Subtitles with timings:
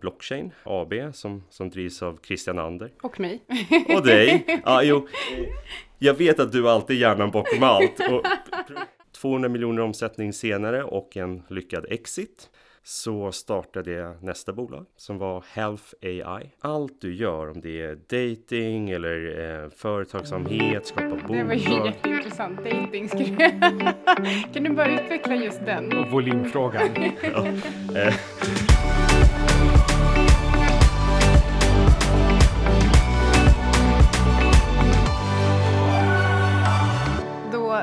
[0.00, 2.92] Blockchain AB som, som drivs av Christian Ander.
[3.02, 3.42] Och mig.
[3.96, 4.60] Och dig!
[4.64, 5.08] Ja, jo.
[5.98, 8.00] Jag vet att du alltid är hjärnan bakom allt.
[8.10, 8.24] Och
[9.20, 12.50] 200 miljoner omsättning senare och en lyckad exit
[12.82, 16.50] så startade jag nästa bolag som var Health AI.
[16.60, 21.36] Allt du gör om det är dating eller eh, företagsamhet, skapa bolag.
[21.36, 22.64] Det var ju jätteintressant.
[22.64, 23.08] Dating
[24.52, 25.98] Kan du bara utveckla just den?
[25.98, 26.88] Och volymfrågan.
[27.22, 27.46] ja.
[28.00, 28.14] eh.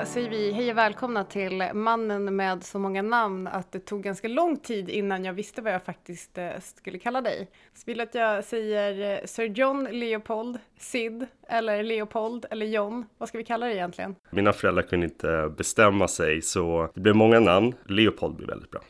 [0.07, 4.27] Säger vi hej och välkomna till mannen med så många namn att det tog ganska
[4.27, 7.47] lång tid innan jag visste vad jag faktiskt eh, skulle kalla dig.
[7.73, 13.05] Så vill att jag säger eh, Sir John Leopold, Sid eller Leopold eller John.
[13.17, 14.15] Vad ska vi kalla dig egentligen?
[14.29, 17.73] Mina föräldrar kunde inte bestämma sig så det blev många namn.
[17.85, 18.81] Leopold blir väldigt bra.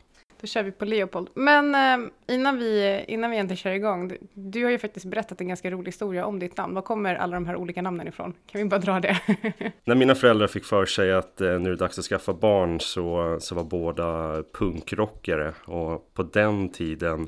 [0.42, 1.30] Då kör vi på Leopold.
[1.34, 5.42] Men eh, innan, vi, innan vi egentligen kör igång, du, du, har ju faktiskt berättat
[5.42, 6.76] en ganska rolig historia om ditt namn.
[6.76, 8.34] Var kommer alla de här olika namnen ifrån?
[8.52, 9.20] Kan vi bara dra det?
[9.84, 12.80] När mina föräldrar fick för sig att eh, nu är det dags att skaffa barn
[12.80, 17.28] så, så var båda punkrockare och på den tiden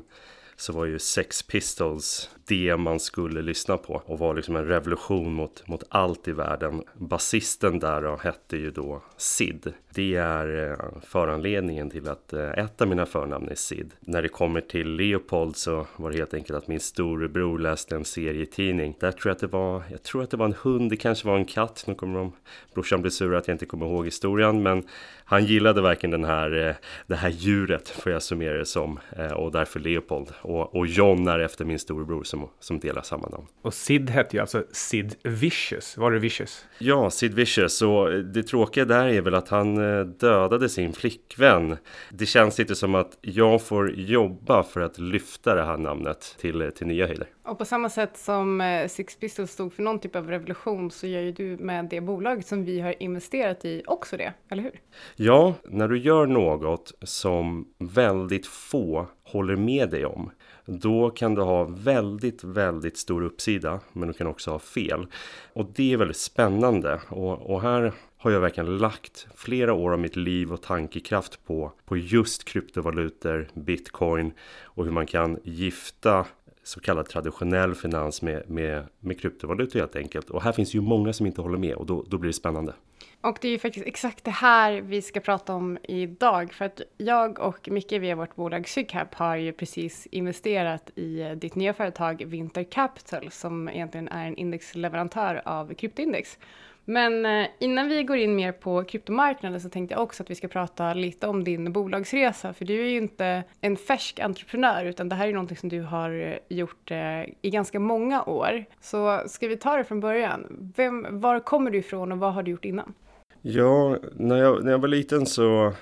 [0.60, 5.32] så var ju Sex Pistols det man skulle lyssna på och var liksom en revolution
[5.32, 6.82] mot, mot allt i världen.
[6.94, 9.72] Basisten där då hette ju då Sid.
[9.94, 13.90] Det är eh, föranledningen till att eh, ett av mina förnamn är Sid.
[14.00, 18.04] När det kommer till Leopold så var det helt enkelt att min storebror läste en
[18.04, 18.96] serietidning.
[19.00, 21.28] Där tror jag att det var, jag tror att det var en hund, det kanske
[21.28, 21.84] var en katt.
[21.86, 22.32] Nu kommer de,
[22.74, 24.62] brorsan bli sur att jag inte kommer ihåg historien.
[24.62, 24.82] Men
[25.24, 26.74] han gillade verkligen den här, eh,
[27.06, 29.00] det här djuret får jag summera det som.
[29.36, 30.28] Och därför Leopold.
[30.42, 33.46] Och, och John är efter min storebror som som, delar samma namn.
[33.62, 35.96] Och Sid hette ju alltså Sid Vicious.
[35.96, 36.66] Var det Vicious?
[36.78, 37.82] Ja, Sid Vicious.
[37.82, 41.76] Och det tråkiga där är väl att han dödade sin flickvän.
[42.10, 46.62] Det känns lite som att jag får jobba för att lyfta det här namnet till,
[46.62, 47.26] eh, till nya höjder.
[47.44, 51.06] Och på samma sätt som eh, Six Pistols stod för någon typ av revolution så
[51.06, 54.80] gör ju du med det bolaget som vi har investerat i också det, eller hur?
[55.16, 60.30] Ja, när du gör något som väldigt få håller med dig om
[60.78, 65.06] då kan du ha väldigt, väldigt stor uppsida, men du kan också ha fel.
[65.52, 67.00] Och det är väldigt spännande.
[67.08, 71.72] Och, och här har jag verkligen lagt flera år av mitt liv och tankekraft på,
[71.84, 74.32] på just kryptovalutor, bitcoin
[74.64, 76.26] och hur man kan gifta
[76.62, 80.30] så kallad traditionell finans med, med, med kryptovalutor helt enkelt.
[80.30, 82.74] Och här finns ju många som inte håller med och då, då blir det spännande.
[83.20, 86.52] Och det är ju faktiskt exakt det här vi ska prata om idag.
[86.52, 91.54] För att jag och Micke via vårt bolag Sygcap har ju precis investerat i ditt
[91.54, 96.38] nya företag Winter Capital som egentligen är en indexleverantör av kryptoindex.
[96.84, 100.34] Men eh, innan vi går in mer på kryptomarknaden så tänkte jag också att vi
[100.34, 102.52] ska prata lite om din bolagsresa.
[102.52, 105.82] För du är ju inte en färsk entreprenör utan det här är någonting som du
[105.82, 108.64] har eh, gjort eh, i ganska många år.
[108.80, 110.72] Så ska vi ta det från början?
[110.76, 112.94] Vem, var kommer du ifrån och vad har du gjort innan?
[113.42, 115.72] Ja, när jag, när jag var liten så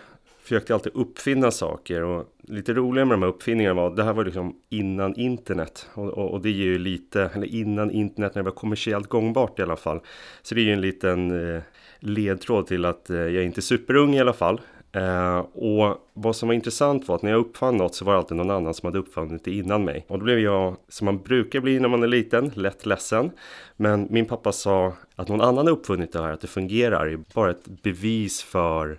[0.48, 4.24] försökte alltid uppfinna saker och lite roligare med de här uppfinningarna var det här var
[4.24, 8.50] liksom innan internet och, och, och, det ger ju lite, eller innan internet när det
[8.50, 10.00] var kommersiellt gångbart i alla fall.
[10.42, 11.62] Så det är ju en liten eh,
[12.00, 14.60] ledtråd till att eh, jag är inte superung i alla fall.
[14.96, 18.18] Uh, och vad som var intressant var att när jag uppfann något så var det
[18.18, 20.04] alltid någon annan som hade uppfunnit det innan mig.
[20.08, 23.30] Och då blev jag, som man brukar bli när man är liten, lätt ledsen.
[23.76, 27.18] Men min pappa sa att någon annan har uppfunnit det här, att det fungerar, är
[27.34, 28.98] bara ett bevis för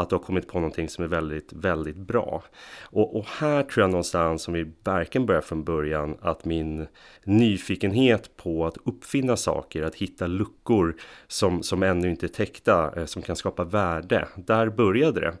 [0.00, 2.42] att du har kommit på någonting som är väldigt, väldigt bra.
[2.82, 6.86] Och, och, här tror jag någonstans som vi verkligen börjar från början att min
[7.24, 13.04] nyfikenhet på att uppfinna saker, att hitta luckor som, som ännu inte är täckta, eh,
[13.04, 14.28] som kan skapa värde.
[14.36, 15.34] Där började det.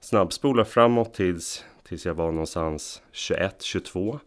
[0.00, 4.18] Snabbspola framåt tills, tills jag var någonstans 21, 22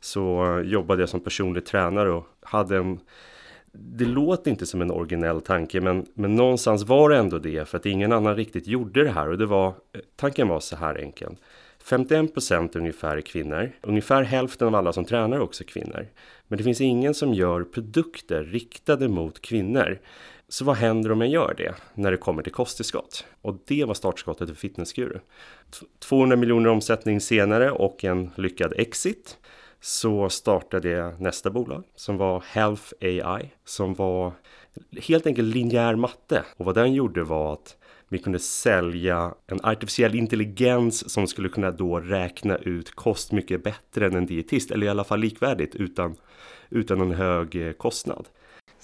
[0.00, 3.00] så eh, jobbade jag som personlig tränare och hade en
[3.76, 7.78] det låter inte som en originell tanke men, men någonstans var det ändå det för
[7.78, 10.98] att ingen annan riktigt gjorde det här och det var eh, tanken var så här
[10.98, 11.36] enkel.
[11.84, 13.72] 51% ungefär är kvinnor.
[13.80, 16.06] Ungefär hälften av alla som tränar är också kvinnor.
[16.48, 19.98] Men det finns ingen som gör produkter riktade mot kvinnor.
[20.48, 23.24] Så vad händer om jag gör det när det kommer till kosttillskott?
[23.42, 25.18] Och det var startskottet för Fitnessguru.
[25.98, 29.38] 200 miljoner omsättning senare och en lyckad exit
[29.84, 34.32] så startade jag nästa bolag som var Health AI som var
[35.02, 37.76] helt enkelt linjär matte och vad den gjorde var att
[38.08, 44.06] vi kunde sälja en artificiell intelligens som skulle kunna då räkna ut kost mycket bättre
[44.06, 46.16] än en dietist eller i alla fall likvärdigt utan,
[46.70, 48.28] utan en hög eh, kostnad.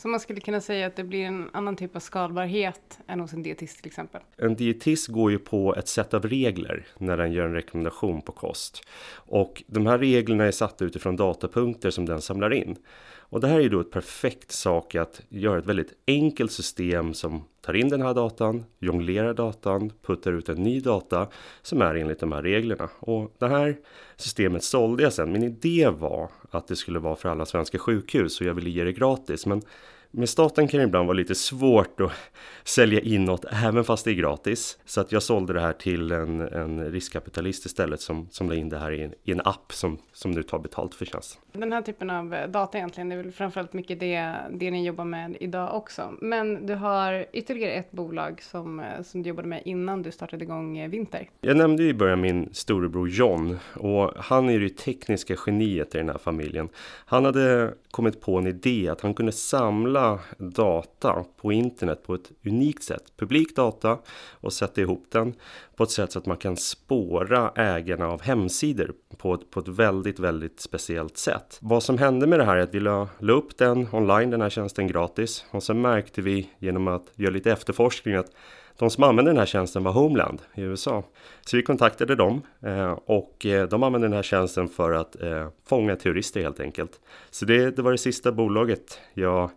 [0.00, 3.32] Så man skulle kunna säga att det blir en annan typ av skalbarhet än hos
[3.32, 4.20] en dietist till exempel?
[4.36, 8.32] En dietist går ju på ett sätt av regler när den gör en rekommendation på
[8.32, 8.82] kost.
[9.12, 12.76] Och de här reglerna är satta utifrån datapunkter som den samlar in.
[13.30, 17.14] Och det här är ju då ett perfekt sak att göra ett väldigt enkelt system
[17.14, 21.28] som tar in den här datan, jonglerar datan, puttar ut en ny data
[21.62, 22.88] som är enligt de här reglerna.
[22.98, 23.76] Och det här
[24.16, 25.32] systemet sålde jag sen.
[25.32, 28.84] Min idé var att det skulle vara för alla svenska sjukhus och jag ville ge
[28.84, 29.46] det gratis.
[29.46, 29.62] Men
[30.10, 32.12] med staten kan det ibland vara lite svårt att
[32.64, 34.78] sälja in något även fast det är gratis.
[34.84, 38.68] Så att jag sålde det här till en, en riskkapitalist istället som, som la in
[38.68, 41.42] det här i en, i en app som, som nu tar betalt för tjänsten.
[41.52, 45.04] Den här typen av data egentligen, det är väl framförallt mycket det, det ni jobbar
[45.04, 46.14] med idag också.
[46.20, 50.90] Men du har ytterligare ett bolag som, som du jobbade med innan du startade igång
[50.90, 51.30] Vinter.
[51.40, 55.98] Jag nämnde i början min storebror John och han är ju det tekniska geniet i
[55.98, 56.68] den här familjen.
[57.06, 59.99] Han hade kommit på en idé att han kunde samla
[60.38, 63.02] data på internet på ett unikt sätt.
[63.16, 63.98] Publik data
[64.30, 65.34] och sätta ihop den
[65.76, 69.68] på ett sätt så att man kan spåra ägarna av hemsidor på ett, på ett
[69.68, 71.58] väldigt, väldigt speciellt sätt.
[71.60, 74.40] Vad som hände med det här är att vi la, la upp den online, den
[74.40, 78.32] här tjänsten gratis och sen märkte vi genom att göra lite efterforskning att
[78.80, 81.04] de som använde den här tjänsten var Homeland i USA.
[81.40, 85.48] Så vi kontaktade dem eh, och eh, de använde den här tjänsten för att eh,
[85.66, 87.00] fånga turister helt enkelt.
[87.30, 89.50] Så det, det var det sista bolaget jag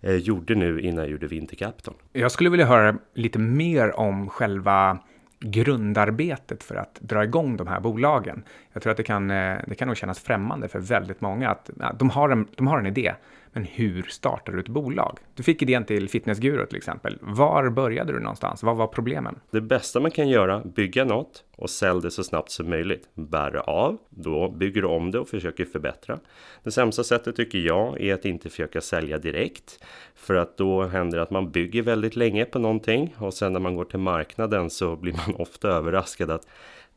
[0.00, 1.94] Eh, gjorde nu innan jag gjorde Vintercapton.
[2.12, 4.98] Jag skulle vilja höra lite mer om själva
[5.40, 8.42] grundarbetet för att dra igång de här bolagen.
[8.72, 11.70] Jag tror att det kan, eh, det kan nog kännas främmande för väldigt många att
[11.78, 13.14] ja, de, har en, de har en idé,
[13.58, 15.18] men hur startar du ett bolag?
[15.34, 17.18] Du fick idén till Fitnessguru till exempel.
[17.20, 18.62] Var började du någonstans?
[18.62, 19.40] Vad var problemen?
[19.50, 23.08] Det bästa man kan göra, bygga något och sälj det så snabbt som möjligt.
[23.14, 26.18] Bär av, då bygger du om det och försöker förbättra.
[26.62, 29.84] Det sämsta sättet tycker jag är att inte försöka sälja direkt.
[30.14, 33.60] För att då händer det att man bygger väldigt länge på någonting och sen när
[33.60, 36.46] man går till marknaden så blir man ofta överraskad att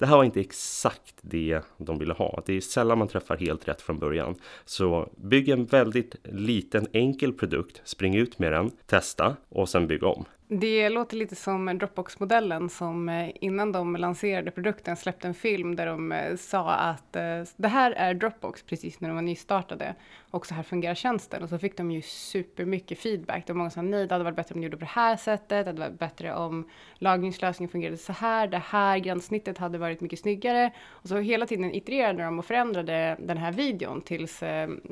[0.01, 2.43] det här var inte exakt det de ville ha.
[2.45, 4.35] Det är sällan man träffar helt rätt från början.
[4.65, 10.03] Så bygg en väldigt liten enkel produkt, spring ut med den, testa och sen bygg
[10.03, 10.25] om.
[10.53, 15.85] Det låter lite som Dropbox-modellen som eh, innan de lanserade produkten släppte en film där
[15.85, 19.95] de eh, sa att eh, det här är Dropbox precis när de var nystartade
[20.31, 23.47] och så här fungerar tjänsten och så fick de ju supermycket feedback.
[23.47, 24.91] Det var många som sa nej, det hade varit bättre om de gjorde på det
[24.91, 29.77] här sättet, det hade varit bättre om lagringslösningen fungerade så här, det här gränssnittet hade
[29.77, 34.43] varit mycket snyggare och så hela tiden itererade de och förändrade den här videon tills,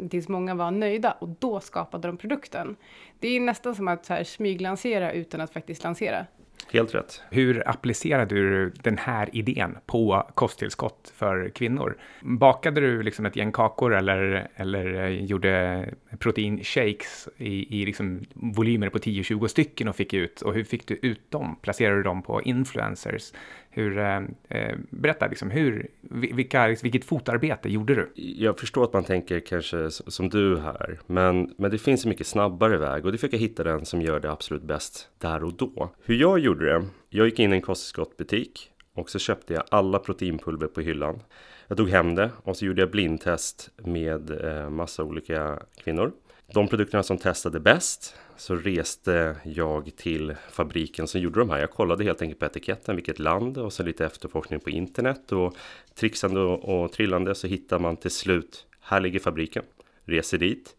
[0.10, 2.76] tills många var nöjda och då skapade de produkten.
[3.20, 6.26] Det är nästan som att så här, smyglansera utan att faktiskt lansera.
[6.72, 7.22] Helt rätt.
[7.30, 11.98] Hur applicerade du den här idén på kosttillskott för kvinnor?
[12.22, 15.86] Bakade du liksom ett gäng kakor eller, eller gjorde
[16.20, 20.42] proteinshakes i, i liksom volymer på 10-20 stycken och fick ut?
[20.42, 21.56] Och hur fick du ut dem?
[21.62, 23.32] Placerade du dem på influencers?
[23.70, 28.12] Hur, eh, eh, berätta, liksom, hur, vilka, vilket fotarbete gjorde du?
[28.16, 32.28] Jag förstår att man tänker kanske som du här, men, men det finns en mycket
[32.28, 35.54] snabbare väg och det fick jag hitta den som gör det absolut bäst där och
[35.54, 35.94] då.
[36.04, 36.86] Hur jag gjorde det?
[37.10, 41.20] Jag gick in i en kosttillskottbutik och så köpte jag alla proteinpulver på hyllan.
[41.68, 46.12] Jag tog hem det och så gjorde jag blindtest med eh, massa olika kvinnor.
[46.54, 51.60] De produkterna som testade bäst så reste jag till fabriken som gjorde de här.
[51.60, 55.56] Jag kollade helt enkelt på etiketten vilket land och sen lite efterforskning på internet och
[55.96, 59.64] trixande och, och trillande så hittar man till slut, här ligger fabriken.
[60.06, 60.76] Reser dit,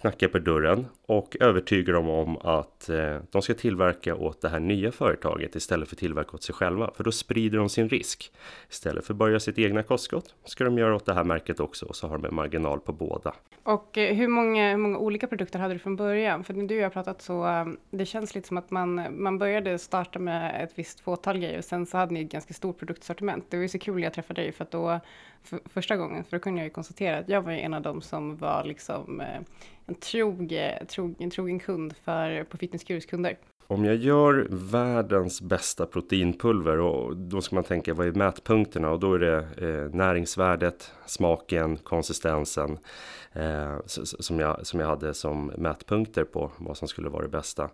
[0.00, 4.60] knackar på dörren och övertygar dem om att eh, de ska tillverka åt det här
[4.60, 6.90] nya företaget istället för tillverka åt sig själva.
[6.96, 8.32] För då sprider de sin risk.
[8.70, 11.86] Istället för att börja sitt egna kostskott ska de göra åt det här märket också
[11.86, 13.34] och så har de en marginal på båda.
[13.62, 16.44] Och eh, hur många, hur många olika produkter hade du från början?
[16.44, 19.22] För när du och jag har pratat så eh, det känns lite som att man,
[19.22, 22.54] man började starta med ett visst fåtal grejer och sen så hade ni ett ganska
[22.54, 23.44] stort produktsortiment.
[23.50, 25.00] Det var ju så kul när jag träffade dig för att då
[25.42, 28.02] för, första gången, för då kunde jag ju konstatera att jag var en av dem
[28.02, 29.40] som var liksom eh,
[29.86, 33.36] en trog, eh, trog, trogen kund för på Fitness kunder.
[33.70, 39.00] Om jag gör världens bästa proteinpulver och då ska man tänka vad är mätpunkterna och
[39.00, 42.78] då är det eh, näringsvärdet, smaken, konsistensen
[43.32, 47.70] eh, som, jag, som jag hade som mätpunkter på vad som skulle vara det bästa.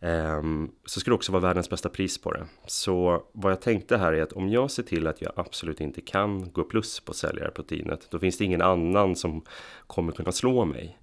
[0.00, 0.42] Eh,
[0.84, 2.46] så skulle det också vara världens bästa pris på det.
[2.66, 6.00] Så vad jag tänkte här är att om jag ser till att jag absolut inte
[6.00, 9.42] kan gå plus på säljarproteinet då finns det ingen annan som
[9.86, 10.98] kommer kunna slå mig.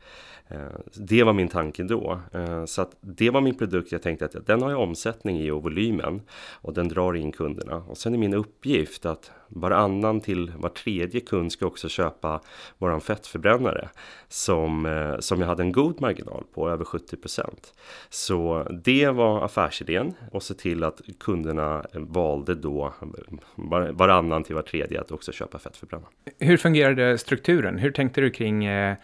[0.51, 0.60] Eh,
[0.94, 2.20] det var min tanke då.
[2.34, 3.91] Eh, så att det var min produkt.
[3.91, 6.22] Jag tänkte att den har jag omsättning i och volymen
[6.53, 7.75] och den drar in kunderna.
[7.75, 12.41] Och sen är min uppgift att varannan till var tredje kund ska också köpa
[12.77, 13.89] våran fettförbrännare
[14.27, 17.74] som, eh, som jag hade en god marginal på, över 70%
[18.10, 22.94] Så det var affärsidén och se till att kunderna valde då
[23.89, 26.10] varannan till var tredje att också köpa fettförbrännare.
[26.39, 27.77] Hur fungerade strukturen?
[27.77, 28.96] Hur tänkte du kring eh,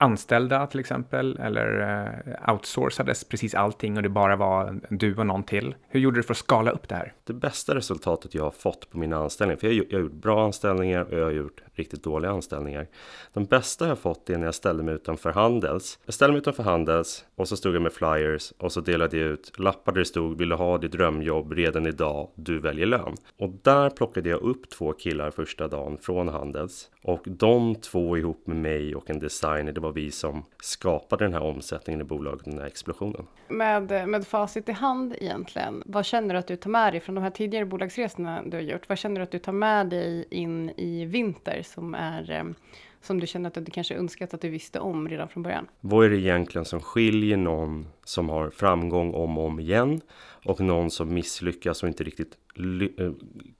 [0.00, 1.80] anställda till exempel, eller
[2.26, 5.74] eh, outsourcades precis allting och det bara var du och någon till.
[5.88, 7.12] Hur gjorde du för att skala upp det här?
[7.24, 10.44] Det bästa resultatet jag har fått på mina anställningar, för jag, jag har gjort bra
[10.44, 12.86] anställningar och jag har gjort riktigt dåliga anställningar.
[13.32, 15.98] De bästa jag har fått är när jag ställde mig utanför Handels.
[16.04, 19.28] Jag ställde mig utanför Handels och så stod jag med flyers och så delade jag
[19.28, 22.28] ut lappar där det stod Vill du ha ditt drömjobb redan idag?
[22.34, 23.14] Du väljer lön.
[23.38, 28.46] Och där plockade jag upp två killar första dagen från Handels och de två ihop
[28.46, 32.44] med mig och en designer, det var vi som skapade den här omsättningen i bolaget,
[32.44, 33.26] den här explosionen.
[33.48, 37.14] Med, med facit i hand egentligen, vad känner du att du tar med dig från
[37.14, 38.88] de här tidigare bolagsresorna du har gjort?
[38.88, 42.44] Vad känner du att du tar med dig in i vinter som är eh,
[43.02, 45.66] som du känner att du kanske önskat att du visste om redan från början?
[45.80, 50.00] Vad är det egentligen som skiljer någon som har framgång om och om igen
[50.44, 52.32] och någon som misslyckas och inte riktigt
[52.98, 53.12] eh,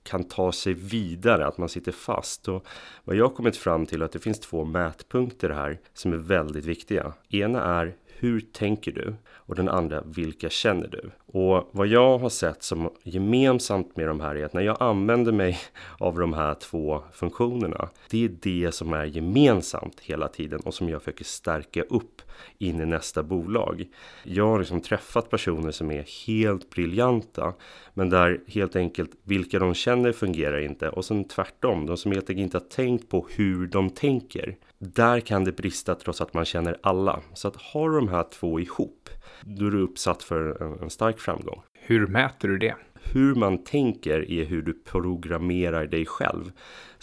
[0.02, 2.49] kan ta sig vidare, att man sitter fast.
[2.49, 2.66] Och
[3.04, 6.16] vad jag har kommit fram till är att det finns två mätpunkter här som är
[6.16, 7.12] väldigt viktiga.
[7.28, 9.15] Ena är hur tänker du?
[9.29, 11.11] Och den andra, vilka känner du?
[11.27, 15.33] Och vad jag har sett som gemensamt med de här är att när jag använder
[15.33, 15.59] mig
[15.99, 20.89] av de här två funktionerna, det är det som är gemensamt hela tiden och som
[20.89, 22.23] jag försöker stärka upp
[22.59, 23.87] in i nästa bolag.
[24.23, 27.54] Jag har liksom träffat personer som är helt briljanta,
[27.94, 32.30] men där helt enkelt vilka de känner fungerar inte och sen tvärtom, de som helt
[32.30, 34.56] enkelt inte har tänkt på hur de tänker.
[34.78, 37.20] Där kan det brista trots att man känner alla.
[37.35, 39.09] Så att ha de här två ihop,
[39.42, 41.62] då är du uppsatt för en, en stark framgång.
[41.73, 42.75] Hur mäter du det?
[43.02, 46.52] Hur man tänker är hur du programmerar dig själv.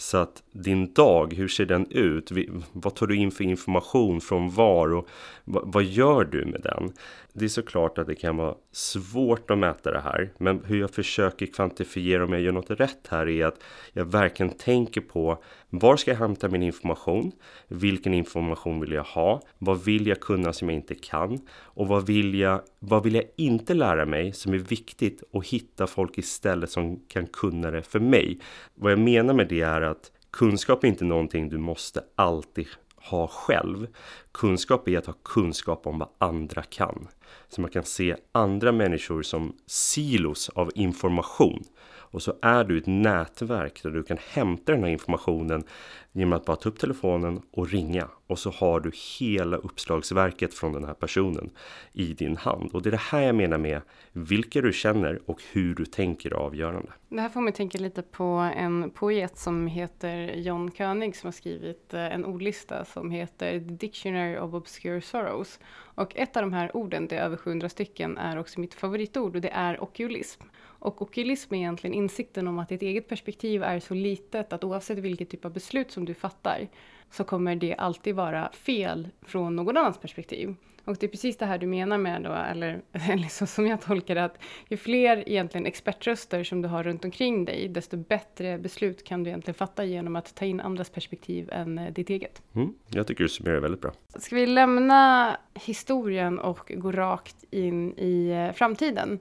[0.00, 2.30] Så att din dag, hur ser den ut?
[2.72, 5.08] Vad tar du in för information från var och
[5.44, 6.92] vad gör du med den?
[7.38, 10.90] Det är såklart att det kan vara svårt att mäta det här, men hur jag
[10.90, 15.96] försöker kvantifiera om jag gör något rätt här är att jag verkligen tänker på var
[15.96, 17.32] ska jag hämta min information?
[17.68, 19.42] Vilken information vill jag ha?
[19.58, 21.40] Vad vill jag kunna som jag inte kan?
[21.50, 25.86] Och vad vill jag, vad vill jag inte lära mig som är viktigt och hitta
[25.86, 28.40] folk istället som kan kunna det för mig?
[28.74, 32.66] Vad jag menar med det är att kunskap är inte någonting du måste alltid
[33.10, 33.86] ha själv.
[34.32, 37.08] Kunskap är att ha kunskap om vad andra kan.
[37.48, 41.64] Så man kan se andra människor som silos av information.
[42.10, 45.64] Och så är du ett nätverk där du kan hämta den här informationen
[46.12, 48.08] genom att bara ta upp telefonen och ringa.
[48.26, 51.50] Och så har du hela uppslagsverket från den här personen
[51.92, 52.70] i din hand.
[52.72, 53.80] Och det är det här jag menar med
[54.12, 56.92] vilka du känner och hur du tänker avgörande.
[57.08, 58.24] Det här får mig tänka lite på
[58.56, 63.74] en poet som heter John König som har skrivit eh, en ordlista som heter The
[63.74, 65.60] Dictionary of Obscure Sorrows.
[65.94, 69.36] Och ett av de här orden, det är över 700 stycken, är också mitt favoritord
[69.36, 70.42] och det är okulism.
[70.78, 74.98] Och okulism är egentligen insikten om att ditt eget perspektiv är så litet att oavsett
[74.98, 76.68] vilket typ av beslut som du fattar
[77.10, 80.54] så kommer det alltid vara fel från någon annans perspektiv.
[80.88, 82.80] Och det är precis det här du menar med då, eller
[83.16, 87.44] liksom som jag tolkar det, att ju fler egentligen expertröster som du har runt omkring
[87.44, 91.78] dig, desto bättre beslut kan du egentligen fatta genom att ta in andras perspektiv än
[91.78, 92.42] eh, ditt eget.
[92.54, 93.92] Mm, jag tycker du summerar väldigt bra.
[94.14, 99.18] Ska vi lämna historien och gå rakt in i eh, framtiden?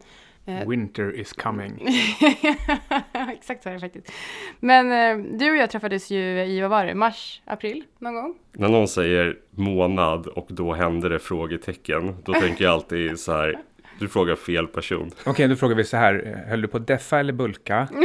[0.47, 1.87] Eh, Winter is coming.
[3.31, 4.11] Exakt så är det faktiskt.
[4.59, 8.35] Men eh, du och jag träffades ju i, vad var det, mars, april någon gång?
[8.51, 13.59] När någon säger månad och då händer det frågetecken, då tänker jag alltid så här,
[13.99, 15.11] du frågar fel person.
[15.19, 17.87] Okej, okay, då frågar vi så här, höll du på att deffa eller bulka?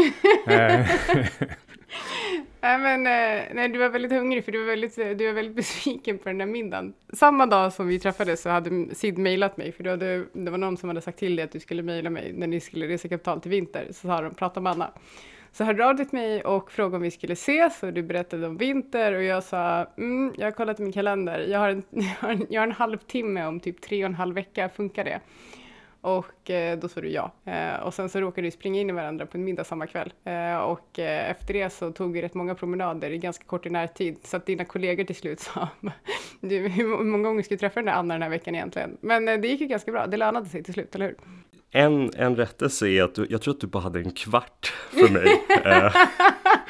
[2.60, 5.32] Nej, men, eh, nej, du var väldigt hungrig för du var väldigt, eh, du var
[5.32, 6.94] väldigt besviken på den där middagen.
[7.12, 10.76] Samma dag som vi träffades så hade Sid mejlat mig, för hade, det var någon
[10.76, 13.40] som hade sagt till dig att du skulle mejla mig när ni skulle resa kapital
[13.40, 13.86] till vinter.
[13.86, 14.90] Så sa de, prata med Anna.
[15.52, 18.46] Så hörde av dig till mig och frågade om vi skulle ses och du berättade
[18.46, 21.82] om vinter och jag sa, mm, jag har kollat i min kalender, jag har en,
[21.90, 25.04] jag har en, jag har en halvtimme om typ tre och en halv vecka, funkar
[25.04, 25.20] det?
[26.02, 27.32] Och eh, då sa du ja.
[27.44, 30.12] Eh, och sen så råkade vi springa in i varandra på en middag samma kväll.
[30.24, 34.16] Eh, och efter det så tog vi rätt många promenader i ganska kort i närtid.
[34.24, 35.68] Så att dina kollegor till slut sa,
[36.40, 38.96] du, hur många gånger ska du träffa den där Anna den här veckan egentligen?
[39.00, 41.16] Men det gick ju ganska bra, det lönade sig till slut, eller hur?
[41.70, 45.12] En, en rättelse är att du, jag tror att du bara hade en kvart för
[45.12, 45.28] mig.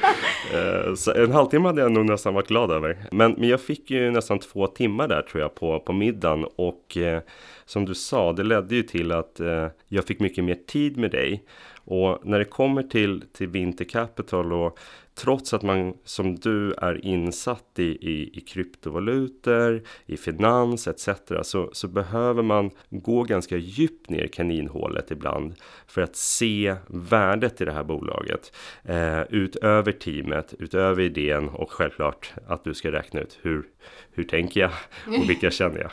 [0.53, 2.97] Eh, så en halvtimme hade jag nog nästan varit glad över.
[3.11, 6.45] Men, men jag fick ju nästan två timmar där tror jag på, på middagen.
[6.55, 7.21] Och eh,
[7.65, 11.11] som du sa, det ledde ju till att eh, jag fick mycket mer tid med
[11.11, 11.43] dig.
[11.85, 14.79] Och när det kommer till, till Winter Capital och
[15.15, 21.09] trots att man som du är insatt i, i, i kryptovalutor, i finans etc.
[21.43, 25.55] Så, så behöver man gå ganska djupt ner i kaninhålet ibland
[25.87, 28.51] för att se värdet i det här bolaget.
[28.83, 33.63] Eh, utöver teamet, utöver idén och självklart att du ska räkna ut hur,
[34.11, 34.71] hur tänker jag
[35.07, 35.91] och vilka känner jag.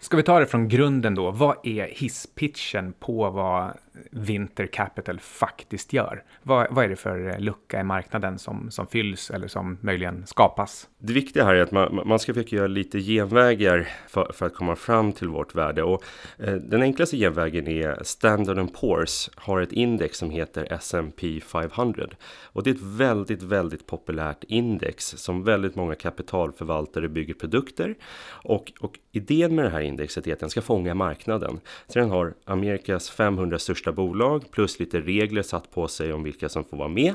[0.00, 1.30] Ska vi ta det från grunden då?
[1.30, 3.72] Vad är hisspitchen på vad
[4.10, 6.24] Winter Capital faktiskt gör?
[6.42, 10.88] Vad, vad är det för lucka i marknaden som, som fylls eller som möjligen skapas?
[10.98, 14.54] Det viktiga här är att man, man ska försöka göra lite genvägar för, för att
[14.54, 15.82] komma fram till vårt värde.
[15.82, 16.04] Och,
[16.38, 22.06] eh, den enklaste genvägen är Standard Poor's har ett index som heter S&P 500.
[22.42, 27.94] Och det är ett väldigt, väldigt populärt index som väldigt många kapitalförvaltare bygger produkter.
[28.28, 31.60] Och, och idén med det här indexet är att den ska fånga marknaden.
[31.86, 36.22] Så den har Amerikas 500 största största bolag plus lite regler satt på sig om
[36.22, 37.14] vilka som får vara med.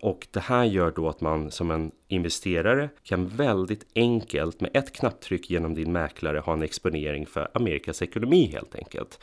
[0.00, 4.92] Och det här gör då att man som en investerare kan väldigt enkelt med ett
[4.92, 9.20] knapptryck genom din mäklare ha en exponering för Amerikas ekonomi helt enkelt.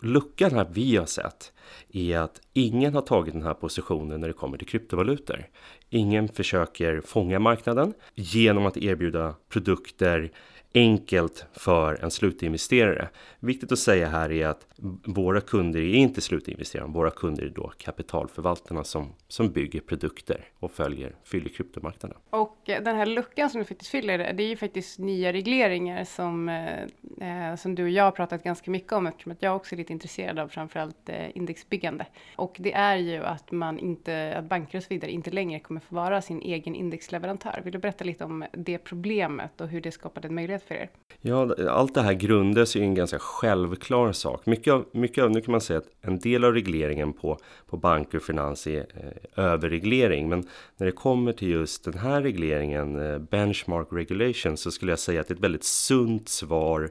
[0.00, 1.52] Luckan här vi har sett
[1.92, 5.46] är att ingen har tagit den här positionen när det kommer till kryptovalutor.
[5.90, 10.30] Ingen försöker fånga marknaden genom att erbjuda produkter
[10.74, 13.08] enkelt för en slutinvesterare.
[13.40, 14.66] Viktigt att säga här är att
[15.06, 20.70] våra kunder är inte slutinvesterare, våra kunder är då kapitalförvaltarna som, som bygger produkter och
[20.70, 22.18] följer, fyller kryptomarknaden.
[22.30, 26.48] Och den här luckan som du faktiskt fyller, det är ju faktiskt nya regleringar som,
[26.48, 26.88] eh,
[27.22, 29.76] eh, som du och jag har pratat ganska mycket om eftersom att jag också är
[29.76, 32.06] lite intresserad av framförallt eh, indexbyggande.
[32.36, 35.80] Och det är ju att man inte, att banker och så vidare inte längre kommer
[35.80, 37.60] få vara sin egen indexleverantör.
[37.64, 40.90] Vill du berätta lite om det problemet och hur det skapade en möjlighet för er?
[41.20, 44.46] Ja, allt det här grundas i en ganska självklar sak.
[44.46, 47.76] Mycket av, mycket av, nu kan man säga att en del av regleringen på, på
[47.76, 48.86] banker och finans är
[49.36, 50.28] eh, överreglering.
[50.28, 50.44] Men
[50.76, 55.20] när det kommer till just den här regleringen, eh, benchmark regulation, så skulle jag säga
[55.20, 56.90] att det är ett väldigt sunt svar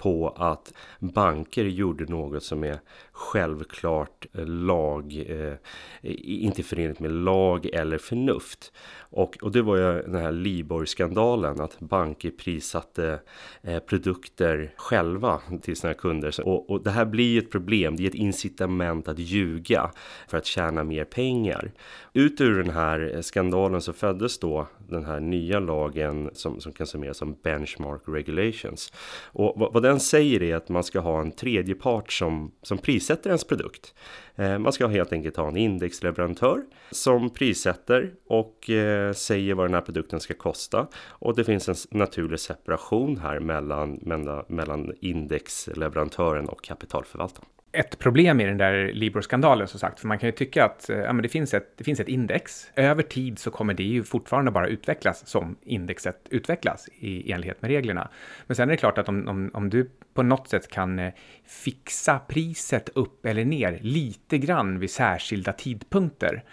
[0.00, 2.78] på att banker gjorde något som är
[3.12, 5.54] självklart eh, lag, eh,
[6.42, 8.72] inte förenligt med lag eller förnuft.
[8.98, 13.20] Och, och det var ju den här Libor-skandalen, att banker prissatte
[13.62, 16.40] eh, produkter själva till sina kunder.
[16.48, 19.90] Och, och det här blir ju ett problem, det är ett incitament att ljuga
[20.28, 21.72] för att tjäna mer pengar.
[22.12, 26.86] Ut ur den här skandalen så föddes då den här nya lagen som, som kan
[26.86, 28.92] summeras som Benchmark Regulations.
[29.32, 32.78] Och vad, vad den säger är att man ska ha en tredje part som, som
[32.78, 33.94] prissätter ens produkt.
[34.36, 39.74] Eh, man ska helt enkelt ha en indexleverantör som prissätter och eh, säger vad den
[39.74, 40.86] här produkten ska kosta.
[40.94, 48.40] Och det finns en naturlig separation här mellan, mellan, mellan indexleverantören och kapitalförvaltaren ett problem
[48.40, 51.22] i den där Libor-skandalen som sagt, för man kan ju tycka att eh, ja, men
[51.22, 52.70] det, finns ett, det finns ett index.
[52.76, 57.70] Över tid så kommer det ju fortfarande bara utvecklas som indexet utvecklas i enlighet med
[57.70, 58.08] reglerna.
[58.46, 61.12] Men sen är det klart att om, om, om du på något sätt kan eh,
[61.46, 66.44] fixa priset upp eller ner lite grann vid särskilda tidpunkter,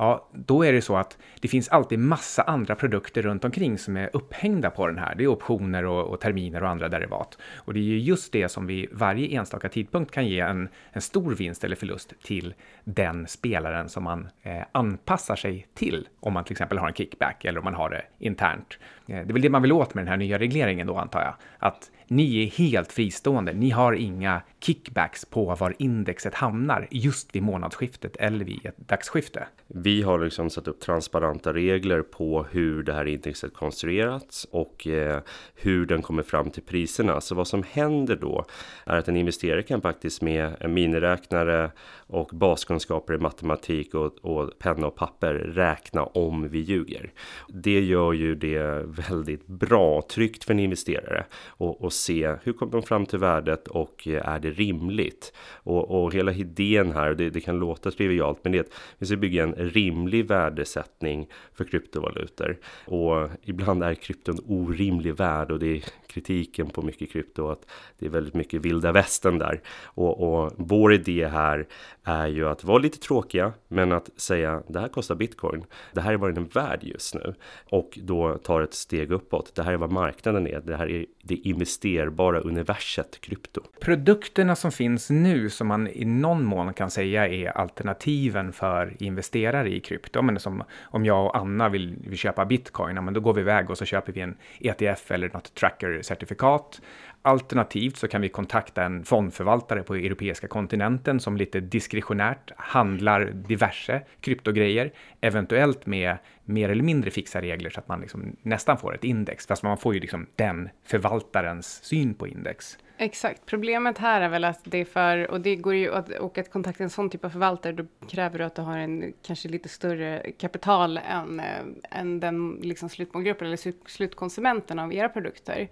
[0.00, 3.96] ja, då är det så att det finns alltid massa andra produkter runt omkring som
[3.96, 5.14] är upphängda på den här.
[5.14, 7.38] Det är optioner och, och terminer och andra derivat.
[7.56, 11.00] Och det är ju just det som vid varje enstaka tidpunkt kan ge en, en
[11.00, 16.08] stor vinst eller förlust till den spelaren som man eh, anpassar sig till.
[16.20, 18.78] Om man till exempel har en kickback eller om man har det internt.
[19.10, 21.20] Eh, det är väl det man vill åt med den här nya regleringen då antar
[21.20, 21.34] jag.
[21.58, 23.52] Att ni är helt fristående.
[23.52, 29.46] Ni har inga kickbacks på var indexet hamnar just vid månadsskiftet eller vid ett dagsskifte.
[29.66, 35.20] Vi har liksom satt upp transparenta regler på hur det här indexet konstruerats och eh,
[35.54, 37.20] hur den kommer fram till priserna.
[37.20, 38.44] Så vad som händer då
[38.84, 41.70] är att en investerare kan faktiskt med en miniräknare
[42.06, 47.12] och baskunskaper i matematik och, och penna och papper räkna om vi ljuger.
[47.48, 52.72] Det gör ju det väldigt bra, tryggt för en investerare och, och se hur kommer
[52.72, 55.32] de fram till värdet och eh, är det rimligt?
[55.52, 59.06] Och, och hela idén här, det, det kan låta trivialt, men det är att vi
[59.06, 62.58] ska bygga en rimlig värdesättning för kryptovalutor.
[62.84, 67.66] Och ibland är krypton orimlig värd och det är kritiken på mycket krypto att
[67.98, 69.60] det är väldigt mycket vilda västern där.
[69.84, 71.66] Och, och vår idé här
[72.04, 75.64] är ju att vara lite tråkiga, men att säga det här kostar bitcoin.
[75.92, 77.34] Det här är vad den är värd just nu
[77.70, 79.54] och då tar ett steg uppåt.
[79.54, 80.60] Det här är vad marknaden är.
[80.60, 83.60] Det här är det investerbara universet krypto.
[83.80, 89.74] Produkterna som finns nu som man i någon mån kan säga är alternativen för investerare
[89.74, 90.22] i krypto.
[90.22, 93.70] Men som om jag och Anna vill, vill köpa bitcoin, men då går vi iväg
[93.70, 96.80] och så köper vi en ETF eller något tracker-certifikat.
[97.22, 104.02] Alternativt så kan vi kontakta en fondförvaltare på europeiska kontinenten som lite diskretionärt handlar diverse
[104.20, 109.04] kryptogrejer, eventuellt med mer eller mindre fixa regler så att man liksom nästan får ett
[109.04, 112.78] index, fast man får ju liksom den förvaltarens syn på index.
[112.98, 113.46] Exakt.
[113.46, 116.50] Problemet här är väl att det är för, och det går ju att, och att
[116.50, 119.68] kontakta en sån typ av förvaltare, då kräver du att du har en kanske lite
[119.68, 121.46] större kapital än, eh,
[121.90, 125.68] än den liksom slutmålgruppen eller slutkonsumenten av era produkter.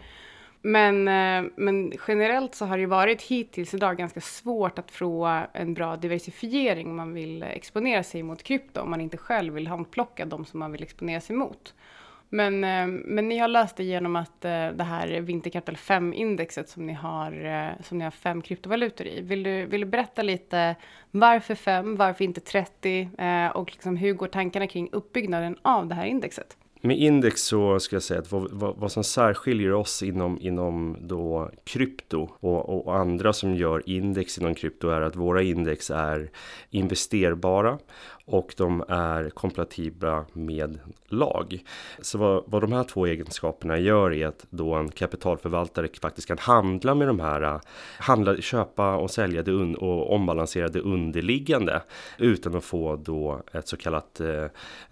[0.62, 5.44] Men, eh, men generellt så har det ju varit hittills idag ganska svårt att få
[5.52, 9.66] en bra diversifiering om man vill exponera sig mot krypto, om man inte själv vill
[9.66, 11.74] handplocka de som man vill exponera sig mot.
[12.28, 16.86] Men, eh, men ni har löst det genom att eh, det här Vinterkapital 5-indexet som
[16.86, 17.32] ni har,
[17.82, 19.20] som ni har fem kryptovalutor i.
[19.20, 20.76] Vill du, vill du berätta lite
[21.10, 23.10] varför fem, varför inte 30
[23.54, 26.57] och liksom hur går tankarna kring uppbyggnaden av det här indexet?
[26.80, 30.96] Med index så ska jag säga att vad, vad, vad som särskiljer oss inom, inom
[31.00, 36.30] då krypto och, och, andra som gör index inom krypto är att våra index är
[36.70, 37.78] investerbara
[38.28, 41.62] och de är kompatibla med lag.
[42.00, 46.38] Så vad, vad de här två egenskaperna gör är att då en kapitalförvaltare faktiskt kan
[46.38, 47.60] handla med de här,
[47.98, 51.82] handla, köpa och sälja det un, och ombalansera det underliggande
[52.18, 54.44] utan att få då ett så kallat eh,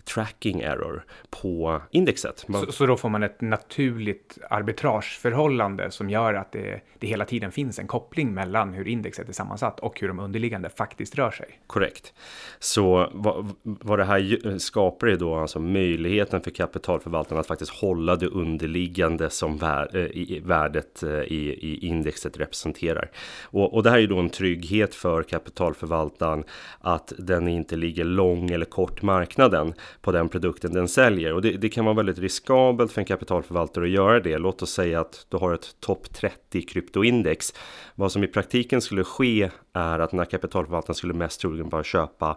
[0.05, 2.49] tracking error på indexet.
[2.49, 2.67] Man...
[2.67, 7.53] Så, så, då får man ett naturligt arbitrageförhållande som gör att det, det hela tiden
[7.53, 11.61] finns en koppling mellan hur indexet är sammansatt och hur de underliggande faktiskt rör sig.
[11.67, 12.15] Korrekt.
[12.59, 17.73] Så vad, vad det här eh, skapar är då alltså möjligheten för kapitalförvaltarna att faktiskt
[17.73, 23.11] hålla det underliggande som vär, eh, i, värdet eh, i, i indexet representerar.
[23.45, 26.45] Och, och det här är då en trygghet för kapitalförvaltaren
[26.81, 31.33] att den inte ligger lång eller kort marknaden på den produkten den säljer.
[31.33, 34.39] Och det, det kan vara väldigt riskabelt för en kapitalförvaltare att göra det.
[34.39, 37.55] Låt oss säga att du har ett topp 30 kryptoindex.
[37.95, 42.37] Vad som i praktiken skulle ske är att när kapitalförvaltaren skulle mest troligen bara köpa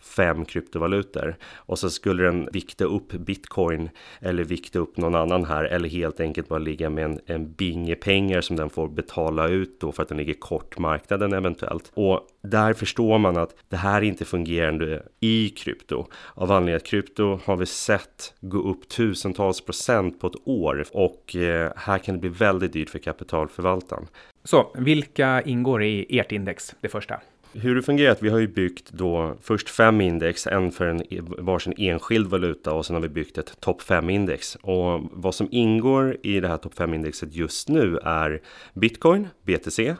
[0.00, 3.90] fem kryptovalutor och så skulle den vikta upp bitcoin
[4.20, 7.94] eller vikta upp någon annan här eller helt enkelt bara ligga med en, en binge
[7.94, 11.90] pengar som den får betala ut då för att den ligger kort marknaden eventuellt.
[11.94, 16.06] Och där förstår man att det här är inte fungerande i krypto.
[16.34, 21.36] Av anledning att krypto har vi sett gå upp tusentals procent på ett år och
[21.36, 24.06] eh, här kan det bli väldigt dyrt för kapitalförvaltaren.
[24.44, 27.20] Så vilka ingår i ert index, det första?
[27.52, 30.86] Hur det fungerar är att vi har ju byggt då först fem index, en för
[30.86, 34.54] en e- varsin enskild valuta och sen har vi byggt ett topp 5 index.
[34.54, 38.40] Och vad som ingår i det här topp 5 indexet just nu är
[38.74, 39.94] Bitcoin, BTC,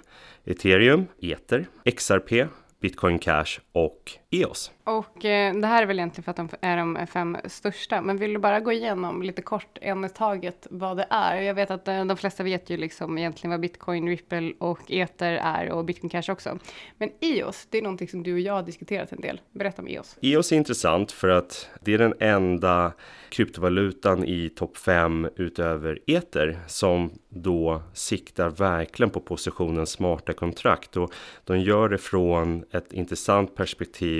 [0.44, 2.48] Ethereum, Ether, XRP,
[2.80, 4.70] Bitcoin Cash och EOS.
[4.84, 8.00] Och eh, det här är väl egentligen för att de är de fem största.
[8.00, 11.40] Men vill du bara gå igenom lite kort en i taget vad det är?
[11.40, 15.32] Jag vet att eh, de flesta vet ju liksom egentligen vad Bitcoin, Ripple och Ether
[15.32, 16.58] är och Bitcoin Cash också.
[16.98, 19.40] Men EOS, det är någonting som du och jag har diskuterat en del.
[19.52, 20.16] Berätta om EOS.
[20.22, 22.92] EOS är intressant för att det är den enda
[23.28, 31.12] kryptovalutan i topp 5 utöver Ether som då siktar verkligen på positionen smarta kontrakt och
[31.44, 34.19] de gör det från ett intressant perspektiv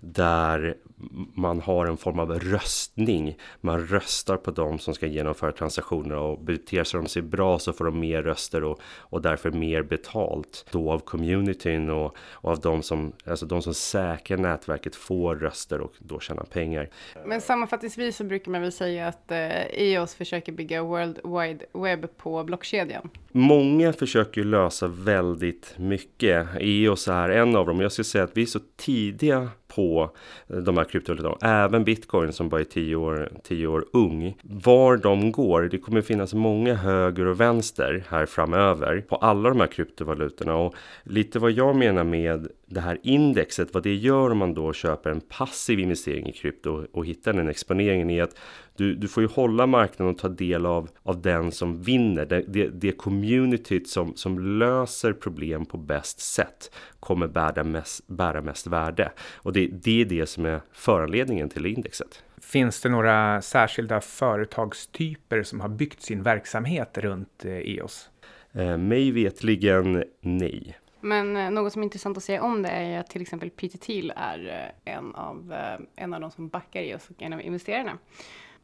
[0.00, 0.76] där
[1.34, 3.36] man har en form av röstning.
[3.60, 7.72] Man röstar på de som ska genomföra transaktioner och beter sig de sig bra så
[7.72, 12.60] får de mer röster och, och därför mer betalt då av communityn och, och av
[12.60, 16.88] de som, alltså de som säkrar nätverket får röster och då tjänar pengar.
[17.24, 19.38] Men sammanfattningsvis så brukar man väl säga att eh,
[19.72, 23.10] EOS försöker bygga World Wide Web på blockkedjan.
[23.32, 26.48] Många försöker lösa väldigt mycket.
[26.60, 27.80] EOS är en av dem.
[27.80, 30.10] Jag skulle säga att vi är så tidiga på
[30.46, 31.64] de här kryptovalutorna.
[31.64, 34.36] Även bitcoin som bara är 10 år, 10 år ung.
[34.42, 39.60] Var de går, det kommer finnas många höger och vänster här framöver på alla de
[39.60, 40.54] här kryptovalutorna.
[40.54, 44.72] Och lite vad jag menar med det här indexet, vad det gör om man då
[44.72, 48.36] köper en passiv investering i krypto och hittar den exponeringen är att
[48.80, 52.26] du, du får ju hålla marknaden och ta del av, av den som vinner.
[52.26, 58.42] Det, det, det communityt som, som löser problem på bäst sätt kommer bära mest, bära
[58.42, 59.12] mest värde.
[59.34, 62.22] Och det, det är det som är föranledningen till indexet.
[62.38, 68.10] Finns det några särskilda företagstyper som har byggt sin verksamhet runt EOS?
[68.52, 70.78] Eh, e eh, mig vetligen nej.
[71.00, 73.78] Men eh, något som är intressant att säga om det är att till exempel Peter
[73.78, 75.54] Thiel är eh, en av,
[75.96, 77.98] en av de som backar EOS och en av investerarna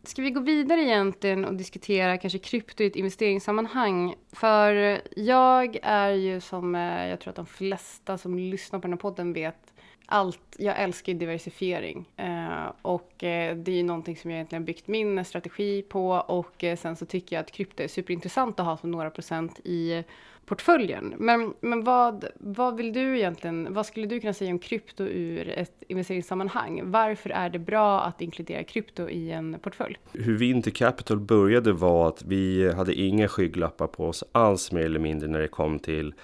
[0.09, 4.15] ska vi gå vidare egentligen och diskutera kanske krypto i ett investeringssammanhang?
[4.33, 8.93] För jag är ju som eh, jag tror att de flesta som lyssnar på den
[8.93, 9.66] här podden vet
[10.07, 14.89] allt, jag älskar diversifiering eh, och eh, det är ju någonting som jag egentligen byggt
[14.89, 18.77] min strategi på och eh, sen så tycker jag att krypto är superintressant att ha
[18.77, 20.05] som några procent i
[20.47, 21.15] portföljen.
[21.19, 25.49] Men, men vad, vad vill du egentligen, vad skulle du kunna säga om krypto ur
[25.49, 26.81] ett investeringssammanhang?
[26.85, 29.99] Varför är det bra att inkludera krypto i en portfölj?
[30.13, 35.01] Hur Winter Capital började var att vi hade inga skygglappar på oss alls mer eller
[35.01, 36.15] mindre när det kom till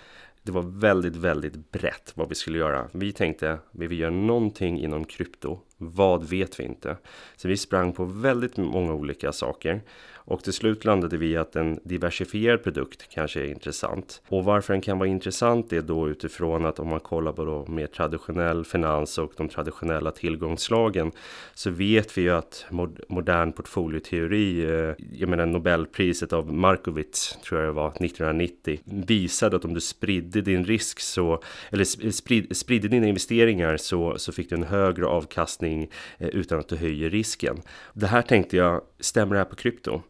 [0.43, 2.89] det var väldigt, väldigt brett vad vi skulle göra.
[2.93, 5.61] Vi tänkte, vi vill göra någonting inom krypto.
[5.77, 6.97] Vad vet vi inte?
[7.37, 9.83] Så vi sprang på väldigt många olika saker.
[10.25, 14.23] Och till slut landade vi att en diversifierad produkt kanske är intressant.
[14.29, 17.67] Och varför den kan vara intressant är då utifrån att om man kollar på då
[17.67, 21.13] mer traditionell finans och de traditionella tillgångsslagen
[21.55, 22.67] så vet vi ju att
[23.09, 29.65] modern portfolioteori, eh, jag menar Nobelpriset av Markowitz tror jag det var 1990, visade att
[29.65, 34.57] om du spridde din risk så, eller sprid, spridde dina investeringar så, så fick du
[34.57, 37.63] en högre avkastning eh, utan att du höjer risken.
[37.93, 40.03] Det här tänkte jag, stämmer det här på krypto?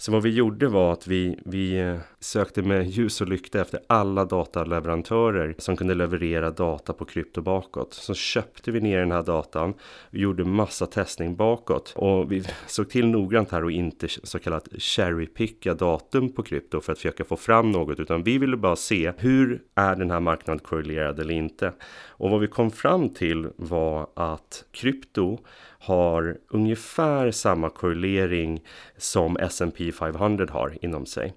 [0.00, 3.80] Så vad vi gjorde var att vi, vi eh, sökte med ljus och lykta efter
[3.86, 7.94] alla dataleverantörer som kunde leverera data på krypto bakåt.
[7.94, 9.74] Så köpte vi ner den här datan
[10.10, 11.92] och gjorde massa testning bakåt.
[11.96, 16.92] Och vi såg till noggrant här och inte så kallat cherrypicka datum på krypto för
[16.92, 18.00] att försöka få fram något.
[18.00, 21.72] Utan vi ville bara se hur är den här marknaden korrelerad eller inte.
[22.06, 25.38] Och vad vi kom fram till var att krypto
[25.78, 28.60] har ungefär samma korrelering
[28.96, 31.34] som S&P 500 har inom sig.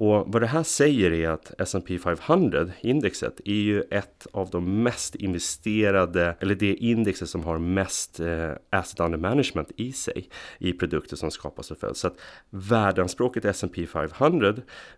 [0.00, 4.82] Och vad det här säger är att S&P 500 indexet är ju ett av de
[4.82, 10.72] mest investerade, eller det indexet som har mest eh, asset under management i sig i
[10.72, 11.98] produkter som skapas och följs.
[11.98, 14.54] Så att värdeanspråket S&P 500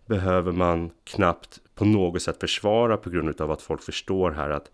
[0.07, 4.71] behöver man knappt på något sätt försvara på grund av att folk förstår här att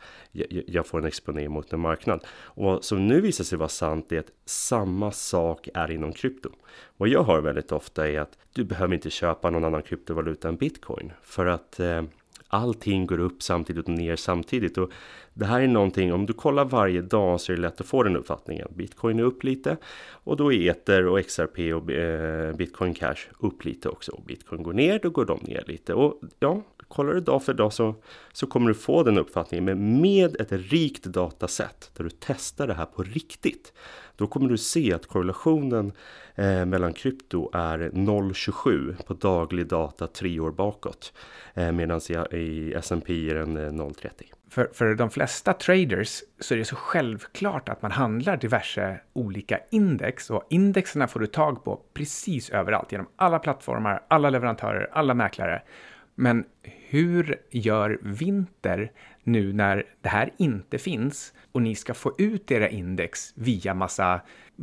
[0.67, 2.25] jag får en exponering mot en marknad.
[2.29, 6.51] Och vad som nu visar sig vara sant är att samma sak är inom krypto.
[6.96, 10.57] Vad jag hör väldigt ofta är att du behöver inte köpa någon annan kryptovaluta än
[10.57, 12.02] bitcoin för att eh,
[12.48, 14.78] allting går upp samtidigt och ner samtidigt.
[14.78, 14.90] Och
[15.35, 18.02] det här är någonting, om du kollar varje dag så är det lätt att få
[18.02, 18.68] den uppfattningen.
[18.74, 19.76] Bitcoin är upp lite
[20.11, 24.12] och då är Ether och XRP och eh, Bitcoin Cash upp lite också.
[24.12, 25.94] Och Bitcoin går ner, då går de ner lite.
[25.94, 27.94] Och ja, kollar du dag för dag så,
[28.33, 29.64] så kommer du få den uppfattningen.
[29.64, 33.72] Men med ett rikt datasätt där du testar det här på riktigt.
[34.16, 35.92] Då kommer du se att korrelationen
[36.35, 41.12] eh, mellan krypto är 0,27 på daglig data tre år bakåt.
[41.55, 42.01] Eh, Medan
[42.33, 44.11] i, S&P är den eh, 0,30.
[44.51, 49.61] För, för de flesta traders så är det så självklart att man handlar diverse olika
[49.70, 55.14] index och indexerna får du tag på precis överallt genom alla plattformar, alla leverantörer, alla
[55.14, 55.62] mäklare.
[56.20, 62.50] Men hur gör Vinter nu när det här inte finns och ni ska få ut
[62.50, 64.20] era index via massa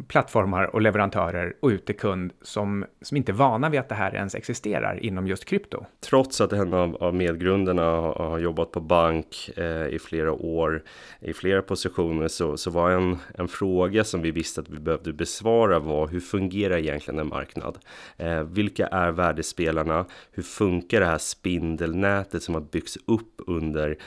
[0.07, 3.95] plattformar och leverantörer och ut till kund som, som inte är vana vid att det
[3.95, 5.85] här ens existerar inom just krypto.
[5.99, 10.83] Trots att en av, av medgrunderna har, har jobbat på bank eh, i flera år
[11.19, 15.13] i flera positioner så, så var en, en fråga som vi visste att vi behövde
[15.13, 17.77] besvara var hur fungerar egentligen en marknad?
[18.17, 20.05] Eh, vilka är värdespelarna?
[20.31, 23.97] Hur funkar det här spindelnätet som har byggts upp under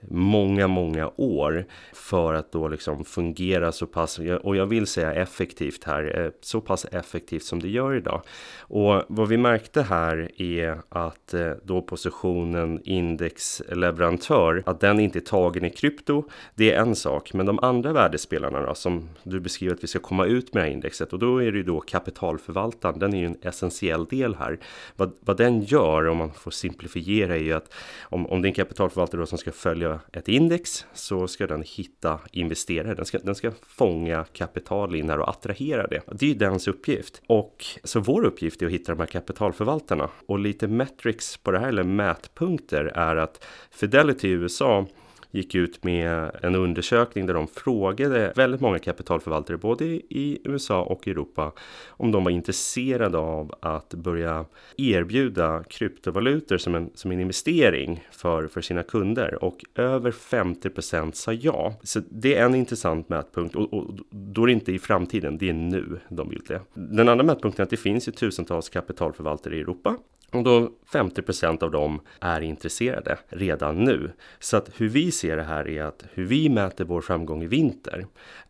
[0.00, 5.84] många, många år för att då liksom fungera så pass, och jag vill säga effektivt
[5.84, 8.22] här, eh, så pass effektivt som det gör idag.
[8.60, 15.20] Och vad vi märkte här är att eh, då positionen indexleverantör, att den inte är
[15.20, 16.24] tagen i krypto,
[16.54, 17.32] det är en sak.
[17.34, 20.66] Men de andra värdespelarna då, som du beskriver att vi ska komma ut med det
[20.66, 24.34] här indexet och då är det ju då kapitalförvaltaren, den är ju en essentiell del
[24.34, 24.58] här.
[24.96, 28.50] Vad, vad den gör, om man får simplifiera, är ju att om, om det är
[28.50, 32.94] en kapitalförvaltare då som ska följa ett index så ska den hitta investerare.
[32.94, 36.02] Den ska, den ska fånga kapital in här och attrahera det.
[36.12, 37.22] Det är ju dens uppgift.
[37.26, 40.08] Och så vår uppgift är att hitta de här kapitalförvaltarna.
[40.26, 44.86] Och lite metrics på det här, eller mätpunkter, är att Fidelity i USA
[45.30, 51.08] gick ut med en undersökning där de frågade väldigt många kapitalförvaltare både i USA och
[51.08, 51.52] Europa
[51.88, 54.44] om de var intresserade av att börja
[54.76, 61.32] erbjuda kryptovalutor som en, som en investering för, för sina kunder och över 50% sa
[61.32, 61.74] ja.
[61.82, 65.48] Så det är en intressant mätpunkt och, och då är det inte i framtiden, det
[65.48, 66.60] är nu de vill det.
[66.74, 69.96] Den andra mätpunkten är att det finns ju tusentals kapitalförvaltare i Europa
[70.32, 74.10] och då 50% av dem är intresserade redan nu.
[74.38, 77.46] Så att hur vi ser det här är att hur vi mäter vår framgång i
[77.46, 78.06] vinter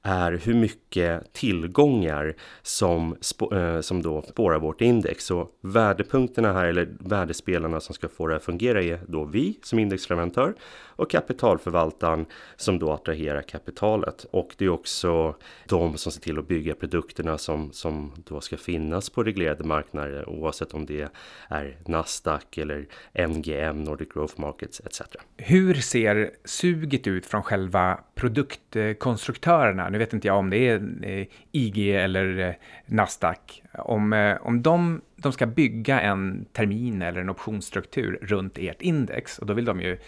[0.08, 3.16] är hur mycket tillgångar som,
[3.52, 5.24] eh, som då spårar vårt index.
[5.24, 9.78] Så värdepunkterna här, eller värdespelarna som ska få det att fungera är då vi som
[9.78, 10.54] indexleverantör
[10.98, 14.26] och kapitalförvaltaren som då attraherar kapitalet.
[14.30, 15.34] Och det är också
[15.66, 20.28] de som ser till att bygga produkterna som, som då ska finnas på reglerade marknader
[20.28, 21.08] oavsett om det
[21.48, 22.86] är Nasdaq eller
[23.28, 25.02] NGM, Nordic Growth Markets etc.
[25.36, 29.90] Hur ser suget ut från själva produktkonstruktörerna?
[29.98, 32.54] Nu vet inte jag om det är eh, IG eller eh,
[32.86, 33.62] Nasdaq.
[33.72, 39.38] Om, eh, om de, de ska bygga en termin eller en optionsstruktur runt ert index
[39.38, 39.98] och då vill de ju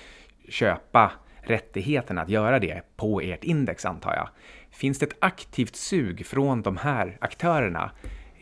[0.49, 4.29] köpa rättigheten att göra det på ert index antar jag.
[4.71, 7.91] Finns det ett aktivt sug från de här aktörerna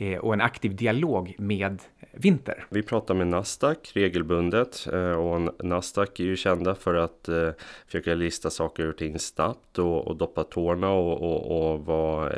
[0.00, 1.82] Eh, och en aktiv dialog med
[2.12, 2.66] Vinter?
[2.68, 7.50] Vi pratar med Nasdaq regelbundet eh, och Nasdaq är ju kända för att eh,
[7.86, 12.32] försöka lista saker och ting snabbt och, och doppa tårna och, och, och vara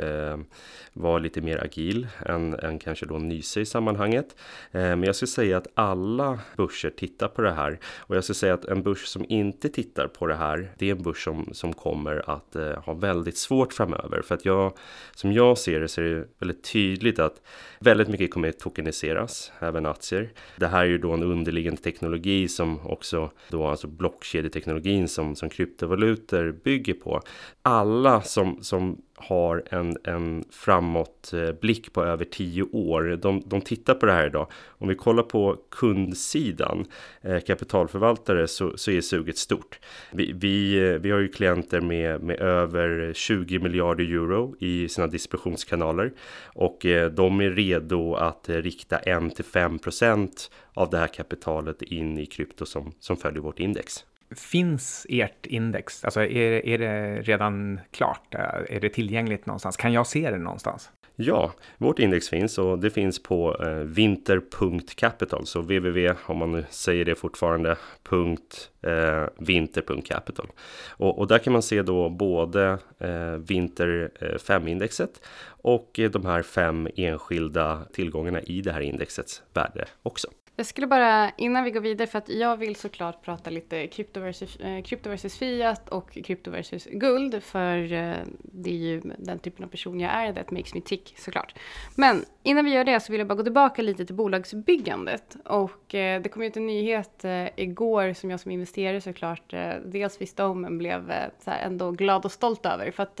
[0.93, 4.35] var lite mer agil än, än kanske då Nyse i sammanhanget.
[4.71, 8.35] Eh, men jag skulle säga att alla börser tittar på det här och jag skulle
[8.35, 11.49] säga att en börs som inte tittar på det här, det är en börs som,
[11.51, 14.21] som kommer att eh, ha väldigt svårt framöver.
[14.21, 14.77] För att jag,
[15.15, 17.41] som jag ser det så är det väldigt tydligt att
[17.79, 20.29] väldigt mycket kommer att tokeniseras, även aktier.
[20.57, 25.49] Det här är ju då en underliggande teknologi som också då alltså blockkedjeteknologin som, som
[25.49, 27.21] kryptovalutor bygger på.
[27.61, 33.19] Alla som, som har en, en framåtblick eh, på över tio år.
[33.21, 34.47] De, de tittar på det här idag.
[34.67, 36.85] Om vi kollar på kundsidan,
[37.21, 39.79] eh, kapitalförvaltare, så, så är suget stort.
[40.11, 45.07] Vi, vi, eh, vi har ju klienter med, med över 20 miljarder euro i sina
[45.07, 46.13] distributionskanaler
[46.45, 52.25] och eh, de är redo att eh, rikta 1-5% av det här kapitalet in i
[52.25, 54.05] krypto som, som följer vårt index.
[54.35, 56.05] Finns ert index?
[56.05, 58.35] Alltså är, är det redan klart?
[58.69, 59.77] Är det tillgängligt någonstans?
[59.77, 60.89] Kan jag se det någonstans?
[61.23, 65.45] Ja, vårt index finns och det finns på eh, vinter.capital.
[65.45, 70.47] Så www, om man nu säger det fortfarande, punkt, eh, vinter.capital.
[70.87, 76.25] Och, och, där kan man se då både eh, vinter 5-indexet eh, och eh, de
[76.25, 80.27] här fem enskilda tillgångarna i det här indexets värde också.
[80.61, 84.19] Jag skulle bara, innan vi går vidare, för att jag vill såklart prata lite krypto
[84.19, 89.39] versus, eh, krypto versus fiat och krypto versus guld, för eh, det är ju den
[89.39, 91.55] typen av person jag är, that makes me tick såklart.
[91.95, 95.35] Men innan vi gör det så vill jag bara gå tillbaka lite till bolagsbyggandet.
[95.45, 99.73] Och eh, det kom ut en nyhet eh, igår som jag som investerare såklart eh,
[99.85, 102.91] dels visste om, men blev eh, så här, ändå glad och stolt över.
[102.91, 103.19] För att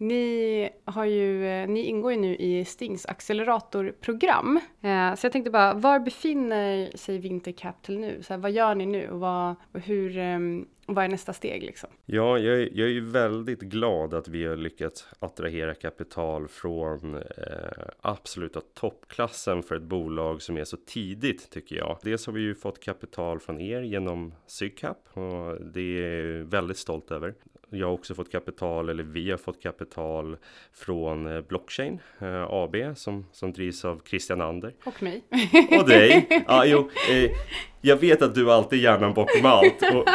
[0.00, 4.60] ni, har ju, eh, ni ingår ju nu i Stings acceleratorprogram.
[4.80, 8.22] Eh, så jag tänkte bara, var befinner sig Winter till nu?
[8.22, 10.18] Så här, vad gör ni nu och, vad, och hur,
[10.90, 11.62] och vad är nästa steg?
[11.62, 11.88] Liksom?
[12.06, 17.22] Ja, jag, jag är ju väldigt glad att vi har lyckats attrahera kapital från eh,
[18.00, 21.98] absoluta toppklassen för ett bolag som är så tidigt tycker jag.
[22.02, 26.78] Dels har vi ju fått kapital från er genom Sygcap och det är jag väldigt
[26.78, 27.34] stolt över.
[27.70, 30.36] Jag har också fått kapital, eller vi har fått kapital
[30.72, 34.74] från eh, Blockchain eh, AB som, som drivs av Christian Ander.
[34.84, 35.22] Och mig.
[35.78, 36.26] Och dig.
[36.46, 37.30] Ja, jo, eh,
[37.80, 39.82] jag vet att du alltid är hjärnan bakom allt.
[39.94, 40.08] Och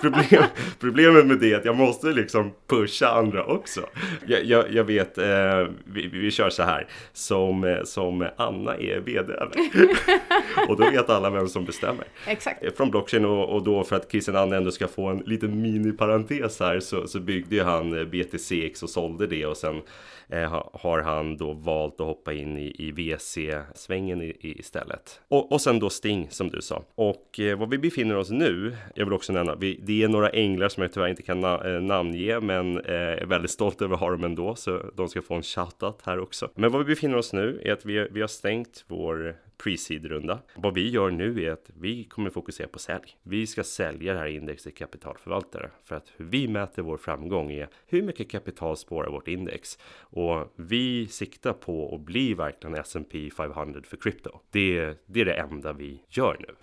[0.00, 0.42] problem,
[0.80, 3.80] problemet med det är att jag måste liksom pusha andra också.
[4.26, 6.86] Jag, jag, jag vet, eh, vi, vi kör så här.
[7.12, 9.32] Som, eh, som Anna är VD
[10.68, 12.04] Och då vet alla vem som bestämmer.
[12.26, 12.64] Exakt.
[12.64, 15.62] Eh, från blockchain och, och då för att Christian Anna ändå ska få en liten
[15.62, 19.82] miniparentes här så, så byggde han eh, BTCX och sålde det och sen
[20.28, 25.20] Eh, har han då valt att hoppa in i, i VC-svängen i, i, istället.
[25.28, 26.84] Och, och sen då Sting som du sa.
[26.94, 30.30] Och eh, var vi befinner oss nu, jag vill också nämna, vi, det är några
[30.30, 33.94] änglar som jag tyvärr inte kan na eh, namnge, men eh, är väldigt stolt över
[33.94, 36.50] att ha dem ändå, så de ska få en shoutout här också.
[36.54, 40.38] Men var vi befinner oss nu är att vi, vi har stängt vår pre-seed-runda.
[40.54, 43.16] Vad vi gör nu är att vi kommer fokusera på sälj.
[43.22, 47.68] Vi ska sälja det här indexet kapitalförvaltare för att hur vi mäter vår framgång är
[47.86, 53.80] hur mycket kapital spårar vårt index och vi siktar på att bli verkligen S&P 500
[53.84, 54.30] för krypto.
[54.50, 56.54] Det, det är det enda vi gör nu.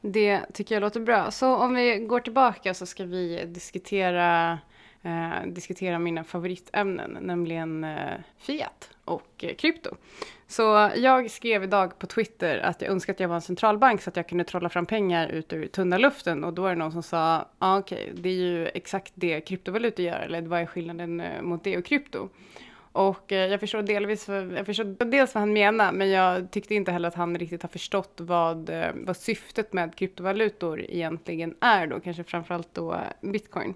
[0.00, 1.30] Det tycker jag låter bra.
[1.30, 4.58] Så om vi går tillbaka så ska vi diskutera
[5.02, 9.90] eh, diskutera mina favoritämnen, nämligen eh, Fiat och eh, krypto.
[10.46, 14.10] Så jag skrev idag på Twitter att jag önskar att jag var en centralbank så
[14.10, 16.92] att jag kunde trolla fram pengar ut ur tunna luften och då är det någon
[16.92, 20.60] som sa, ja ah, okej, okay, det är ju exakt det kryptovalutor gör, eller vad
[20.60, 22.28] är skillnaden eh, mot det och krypto?
[22.92, 26.92] Och eh, jag förstår delvis, jag förstår dels vad han menar, men jag tyckte inte
[26.92, 32.00] heller att han riktigt har förstått vad, eh, vad syftet med kryptovalutor egentligen är då,
[32.00, 33.74] kanske framförallt då eh, bitcoin.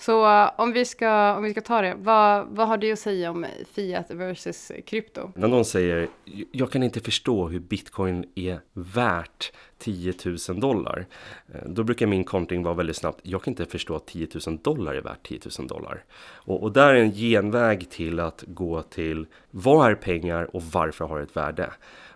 [0.00, 2.98] Så eh, om vi ska, om vi ska ta det, vad, vad har du att
[2.98, 5.32] säga om fiat versus krypto?
[5.34, 6.08] När någon säger,
[6.52, 10.14] jag kan inte förstå hur bitcoin är värt 10
[10.48, 11.06] 000 dollar.
[11.54, 14.58] Eh, då brukar min kontring vara väldigt snabbt, jag kan inte förstå att 10 000
[14.62, 16.04] dollar är värt 10 000 dollar.
[16.22, 21.04] Och, och där är en genväg till att gå till vad är pengar och varför
[21.04, 21.70] har det ett värde?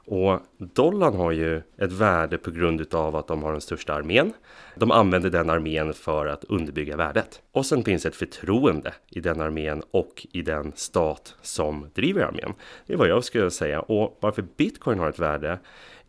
[0.06, 4.32] Och dollarn har ju ett värde på grund av att de har den största armén.
[4.76, 7.42] De använder den armén för att underbygga värdet.
[7.52, 12.54] Och sen finns ett förtroende i den armén och i den stat som driver armén.
[12.86, 13.80] Det är vad jag skulle säga.
[13.80, 15.58] Och varför bitcoin har ett värde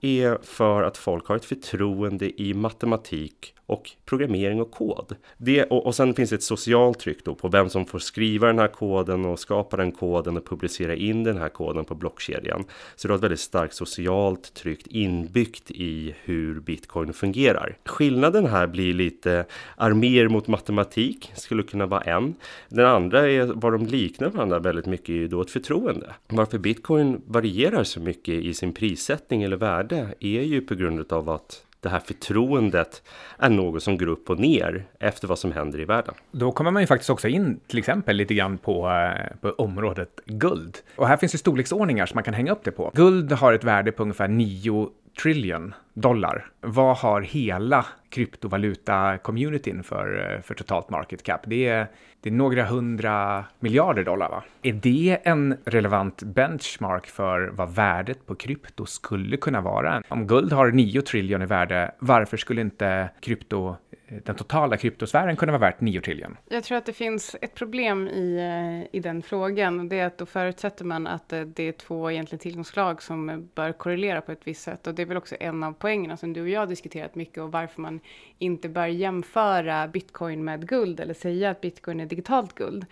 [0.02, 5.16] är för att folk har ett förtroende i matematik och programmering och kod.
[5.38, 8.48] Det, och, och sen finns det ett socialt tryck då på vem som får skriva
[8.48, 12.64] den här koden och skapa den koden och publicera in den här koden på blockkedjan.
[12.96, 17.78] Så det har ett väldigt starkt socialt tryck inbyggt i hur bitcoin fungerar.
[17.86, 19.46] Skillnaden här blir lite
[19.78, 22.36] arméer mot matematik skulle kunna vara en.
[22.70, 26.14] Den andra är vad de liknar varandra väldigt mycket är då ett förtroende.
[26.28, 31.30] Varför bitcoin varierar så mycket i sin prissättning eller värde är ju på grund av
[31.30, 33.04] att det här förtroendet
[33.38, 36.14] är något som går upp och ner efter vad som händer i världen.
[36.32, 40.20] Då kommer man ju faktiskt också in till exempel lite grann på, eh, på området
[40.26, 40.78] guld.
[40.96, 42.92] Och här finns ju storleksordningar som man kan hänga upp det på.
[42.96, 44.90] Guld har ett värde på ungefär 9
[45.22, 46.48] trillion dollar.
[46.62, 51.42] Vad har hela kryptovaluta-communityn för, eh, för totalt market cap?
[51.46, 51.88] Det är,
[52.22, 54.44] det är några hundra miljarder dollar, va?
[54.62, 60.04] Är det en relevant benchmark för vad värdet på krypto skulle kunna vara?
[60.08, 63.76] Om guld har 9 trillion i värde, varför skulle inte krypto
[64.08, 66.38] den totala kryptosfären kunde vara värt 9 triljon.
[66.50, 69.90] Jag tror att det finns ett problem i, eh, i den frågan.
[69.90, 73.72] Det är att då förutsätter man att eh, det är två egentligen tillgångsslag som bör
[73.72, 74.88] korrelera på ett visst sätt.
[74.88, 77.38] Och det är väl också en av poängerna som du och jag har diskuterat mycket
[77.38, 78.00] och varför man
[78.38, 82.86] inte bör jämföra bitcoin med guld eller säga att bitcoin är digitalt guld.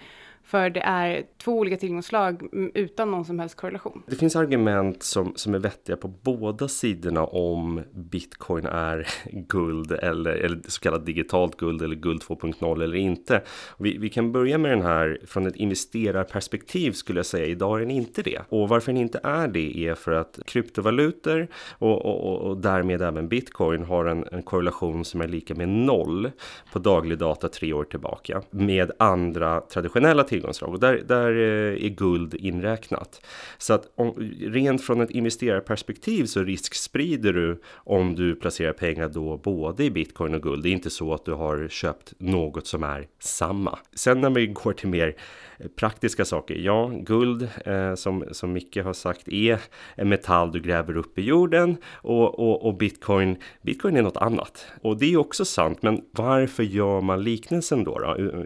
[0.44, 4.04] För det är två olika tillgångsslag utan någon som helst korrelation.
[4.08, 10.32] Det finns argument som, som är vettiga på båda sidorna om bitcoin är guld eller,
[10.32, 13.42] eller så kallat digitalt guld eller guld 2.0 eller inte.
[13.78, 17.46] Vi, vi kan börja med den här från ett investerarperspektiv skulle jag säga.
[17.46, 18.42] Idag är den inte det.
[18.50, 23.28] Och varför den inte är det är för att kryptovalutor och, och, och därmed även
[23.28, 26.32] bitcoin har en, en korrelation som är lika med noll
[26.72, 31.90] på daglig data tre år tillbaka med andra traditionella tillgångsslag och där, där eh, är
[31.90, 33.22] guld inräknat.
[33.58, 39.38] Så att om, rent från ett investerarperspektiv så risksprider du om du placerar pengar då
[39.38, 40.64] både i bitcoin och guld.
[40.64, 43.80] Det är inte så att du har köpt något som är samma.
[43.96, 45.16] Sen när vi går till mer
[45.64, 46.56] Eh, praktiska saker.
[46.56, 49.60] Ja, guld eh, som, som Micke har sagt är
[49.96, 54.66] en metall du gräver upp i jorden och, och, och bitcoin, bitcoin är något annat.
[54.82, 58.00] Och det är också sant, men varför gör man liknelsen då?
[58.00, 58.16] då?
[58.16, 58.46] Eh, eh,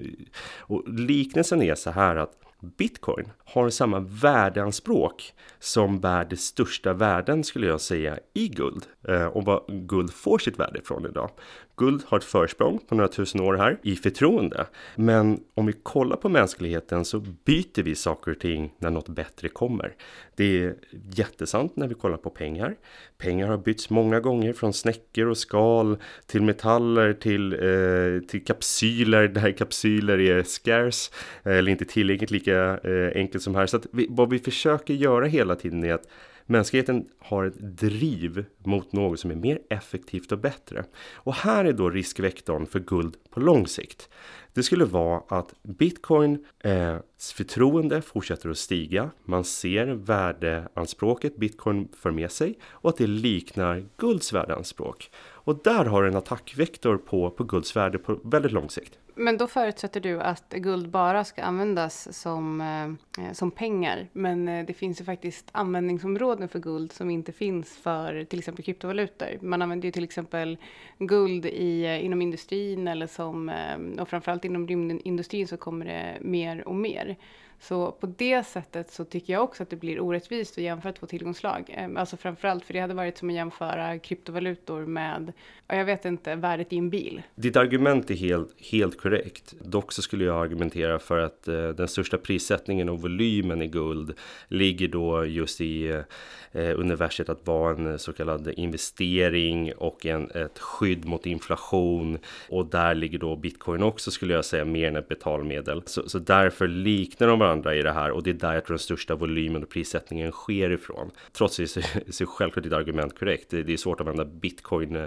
[0.60, 7.44] och liknelsen är så här att Bitcoin har samma värdeanspråk som bär de största värden
[7.44, 11.30] skulle jag säga i guld eh, och vad guld får sitt värde ifrån idag.
[11.78, 14.68] Guld har ett försprång på några tusen år här i förtroende.
[14.96, 19.50] Men om vi kollar på mänskligheten så byter vi saker och ting när något bättre
[19.50, 19.96] kommer.
[20.36, 20.76] Det är
[21.16, 22.76] jättesant när vi kollar på pengar.
[23.18, 29.28] Pengar har bytts många gånger från snäckor och skal till metaller till, eh, till kapsyler
[29.28, 31.12] där kapsyler är scarce
[31.44, 33.66] eh, eller inte tillräckligt lika eh, enkelt som här.
[33.66, 36.08] Så att vi, vad vi försöker göra hela tiden är att
[36.50, 40.86] Mänskligheten har ett driv mot något som är mer effektivt och bättre.
[41.14, 44.10] Och här är då riskvektorn för guld på lång sikt.
[44.54, 46.98] Det skulle vara att bitcoins eh,
[47.36, 49.12] förtroende fortsätter att stiga.
[49.26, 55.12] Man ser värdeanspråket bitcoin för med sig och att det liknar gulds värdeanspråk.
[55.18, 59.00] Och där har du en attackvektor på, på gulds värde på väldigt lång sikt.
[59.20, 64.08] Men då förutsätter du att guld bara ska användas som, eh, eh som pengar.
[64.14, 68.66] Men eh, det finns ju faktiskt användningsområden för guld som inte finns för till exempel
[68.66, 69.28] kryptovalutor.
[69.42, 70.58] Man använder ju till exempel
[71.00, 76.18] guld i, eh, inom industrin eller som, eh, och framförallt inom rymdindustrin så kommer det
[76.22, 77.18] mer och mer.
[77.60, 81.06] Så på det sättet så tycker jag också att det blir orättvist att jämföra två
[81.08, 81.74] tillgångslag.
[81.78, 85.34] Ehm, alltså framförallt för det hade varit som att jämföra kryptovalutor med,
[85.68, 87.22] jag vet inte, värdet i en bil.
[87.36, 89.54] Ditt argument är helt, helt korrekt.
[89.62, 94.14] Dock så skulle jag argumentera för att eh, den största prissättningen och volymen i guld
[94.48, 96.04] ligger då just i
[96.52, 102.18] eh, universet att vara en så kallad investering och en, ett skydd mot inflation.
[102.50, 105.82] Och där ligger då bitcoin också skulle jag säga mer än ett betalmedel.
[105.86, 108.74] Så, så därför liknar de varandra i det här och det är där jag tror
[108.74, 111.12] den största volymen och prissättningen sker ifrån.
[111.32, 113.50] Trots det så, är självklart ditt argument korrekt.
[113.50, 115.06] Det, är svårt att använda bitcoin eh,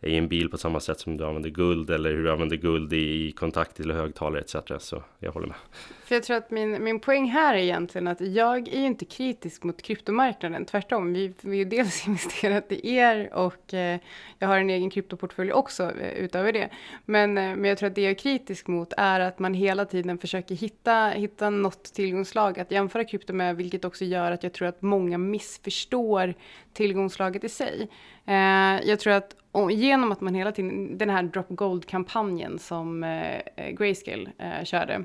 [0.00, 2.92] i en bil på samma sätt som du använder guld eller hur du använder guld
[2.92, 4.56] i, i kontakt eller högtalare etc.
[4.78, 5.56] Så jag håller med.
[6.04, 9.04] För jag tror att min, min poäng här är egentligen att jag är ju inte
[9.04, 10.64] kritisk mot kryptomarknaden.
[10.64, 14.00] Tvärtom, vi, vi har ju dels investerat i er och eh,
[14.38, 16.68] jag har en egen kryptoportfölj också eh, utöver det.
[17.04, 19.84] Men, eh, men jag tror att det jag är kritisk mot är att man hela
[19.84, 24.52] tiden försöker hitta, hitta något tillgångslag att jämföra krypto med, vilket också gör att jag
[24.52, 26.34] tror att många missförstår
[26.72, 27.88] tillgångslaget i sig.
[28.26, 33.04] Eh, jag tror att och genom att man hela tiden, den här Drop Gold-kampanjen som
[33.04, 35.04] eh, Grayscale eh, körde,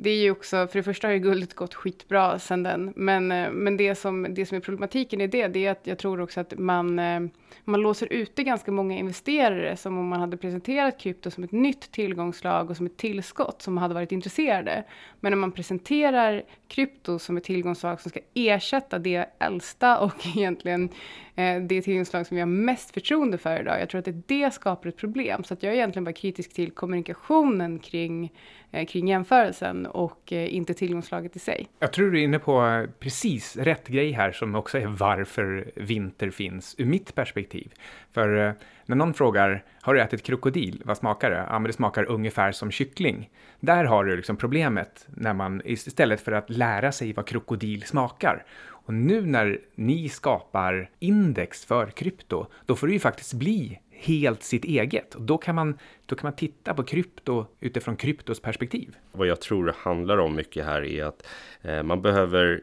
[0.00, 3.32] det är ju också, för det första har ju guldet gått skitbra sedan den, men,
[3.32, 6.20] eh, men det, som, det som är problematiken i det, det är att jag tror
[6.20, 7.20] också att man, eh,
[7.64, 11.92] man låser ute ganska många investerare som om man hade presenterat krypto som ett nytt
[11.92, 14.84] tillgångslag och som ett tillskott som hade varit intresserade.
[15.20, 20.88] Men när man presenterar krypto som ett tillgångslag som ska ersätta det äldsta och egentligen
[21.34, 23.80] eh, det tillgångslag som vi har mest förtroende för idag.
[23.80, 25.44] Jag tror att det, det skapar ett problem.
[25.44, 28.32] Så att jag är egentligen bara kritisk till kommunikationen kring
[28.72, 31.68] Eh, kring jämförelsen och eh, inte tillgångslaget i sig.
[31.78, 35.70] Jag tror du är inne på eh, precis rätt grej här som också är varför
[35.74, 37.72] vinter finns ur mitt perspektiv.
[38.12, 38.54] För
[38.86, 40.82] när någon frågar, har du ätit krokodil?
[40.84, 41.46] Vad smakar det?
[41.48, 43.30] Ja, men det smakar ungefär som kyckling.
[43.60, 48.44] Där har du liksom problemet när man istället för att lära sig vad krokodil smakar
[48.88, 54.42] och nu när ni skapar index för krypto, då får det ju faktiskt bli helt
[54.42, 55.14] sitt eget.
[55.14, 58.96] Och då kan man, då kan man titta på krypto utifrån kryptos perspektiv.
[59.12, 61.26] Vad jag tror det handlar om mycket här är att
[61.62, 62.60] eh, man behöver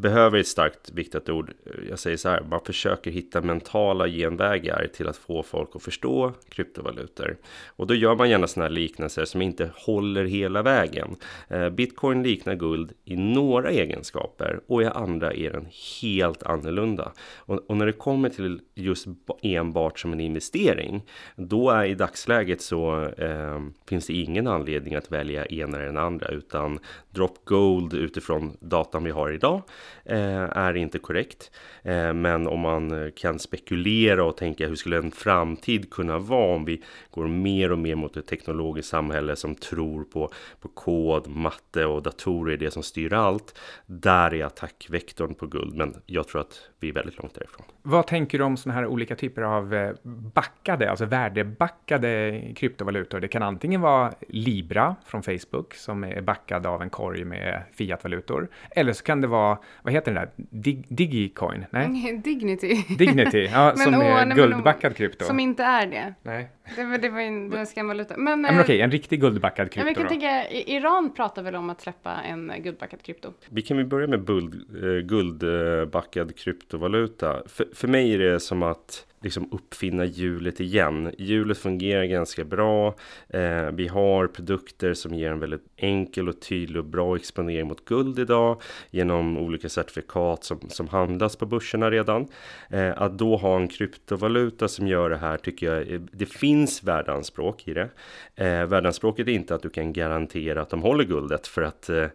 [0.00, 1.52] behöver ett starkt viktat ord.
[1.88, 6.32] Jag säger så här, man försöker hitta mentala genvägar till att få folk att förstå
[6.48, 7.36] kryptovalutor.
[7.66, 11.16] Och då gör man gärna sådana här liknelser som inte håller hela vägen.
[11.48, 15.66] Eh, bitcoin liknar guld i några egenskaper och i andra är den
[16.02, 17.12] helt annorlunda.
[17.36, 19.06] Och, och när det kommer till just
[19.42, 21.02] enbart som en investering,
[21.36, 25.98] då är i dagsläget så eh, finns det ingen anledning att välja ena eller den
[25.98, 26.78] andra, utan
[27.10, 29.62] drop gold utifrån datan vi har idag
[30.04, 31.50] Eh, är inte korrekt.
[31.82, 36.54] Eh, men om man eh, kan spekulera och tänka hur skulle en framtid kunna vara
[36.54, 40.30] om vi går mer och mer mot ett teknologiskt samhälle som tror på,
[40.60, 43.58] på kod, matte och datorer, det som styr allt.
[43.86, 47.66] Där är attackvektorn på guld, men jag tror att vi är väldigt långt därifrån.
[47.82, 49.94] Vad tänker du om sådana här olika typer av eh,
[50.34, 53.20] backade, alltså värdebackade kryptovalutor?
[53.20, 58.48] Det kan antingen vara Libra från Facebook som är backad av en korg med fiatvalutor.
[58.70, 61.64] Eller så kan det vara, vad heter det där, Dig Digicoin?
[61.70, 62.18] Nej?
[62.24, 62.84] Dignity.
[62.98, 65.24] Dignity, ja, men, som åh, är nej, guldbackad krypto.
[65.24, 66.14] Som inte är det.
[66.22, 66.48] Nej.
[66.76, 68.16] Det var, det var en, det var en skrämvaluta.
[68.16, 71.70] Men, men okej, en riktig guldbackad krypto men jag kan tänka, Iran pratar väl om
[71.70, 73.32] att släppa en guldbackad krypto?
[73.48, 74.54] Vi kan väl börja med buld,
[74.84, 77.42] eh, guldbackad kryptovaluta.
[77.46, 81.12] För, för mig är det som att liksom uppfinna hjulet igen.
[81.18, 82.94] Hjulet fungerar ganska bra.
[83.28, 87.84] Eh, vi har produkter som ger en väldigt enkel och tydlig och bra exponering mot
[87.84, 92.26] guld idag genom olika certifikat som, som handlas på börserna redan.
[92.70, 97.68] Eh, att då ha en kryptovaluta som gör det här tycker jag, det finns värdeanspråk
[97.68, 97.88] i det.
[98.34, 102.06] Eh, värdeanspråket är inte att du kan garantera att de håller guldet för att eh,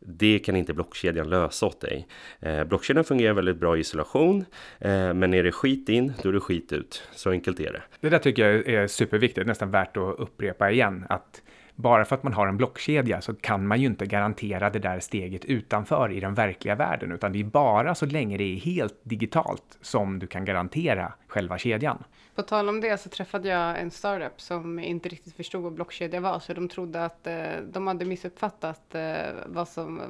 [0.00, 2.06] det kan inte blockkedjan lösa åt dig.
[2.40, 4.44] Eh, blockkedjan fungerar väldigt bra i isolation,
[4.78, 7.02] eh, men är det skit in, då är det skit ut.
[7.12, 7.82] Så enkelt är det.
[8.00, 11.42] Det där tycker jag är superviktigt, nästan värt att upprepa igen, att
[11.74, 15.00] bara för att man har en blockkedja så kan man ju inte garantera det där
[15.00, 19.00] steget utanför i den verkliga världen, utan det är bara så länge det är helt
[19.02, 22.04] digitalt som du kan garantera själva kedjan.
[22.34, 26.20] På tal om det så träffade jag en startup som inte riktigt förstod vad blockkedja
[26.20, 29.16] var, så de trodde att eh, de hade missuppfattat eh,
[29.46, 30.02] vad som,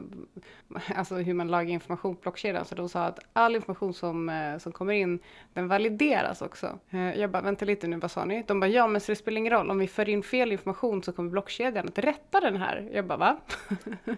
[0.95, 2.65] alltså hur man lagar information på blockkedjan.
[2.65, 5.19] Så de sa att all information som, eh, som kommer in,
[5.53, 6.79] den valideras också.
[6.91, 8.45] Eh, jag bara, vänta lite nu, vad sa ni?
[8.47, 11.03] De bara, ja men så det spelar ingen roll, om vi för in fel information
[11.03, 12.89] så kommer blockkedjan att rätta den här.
[12.93, 13.37] Jag bara, va?
[14.05, 14.17] men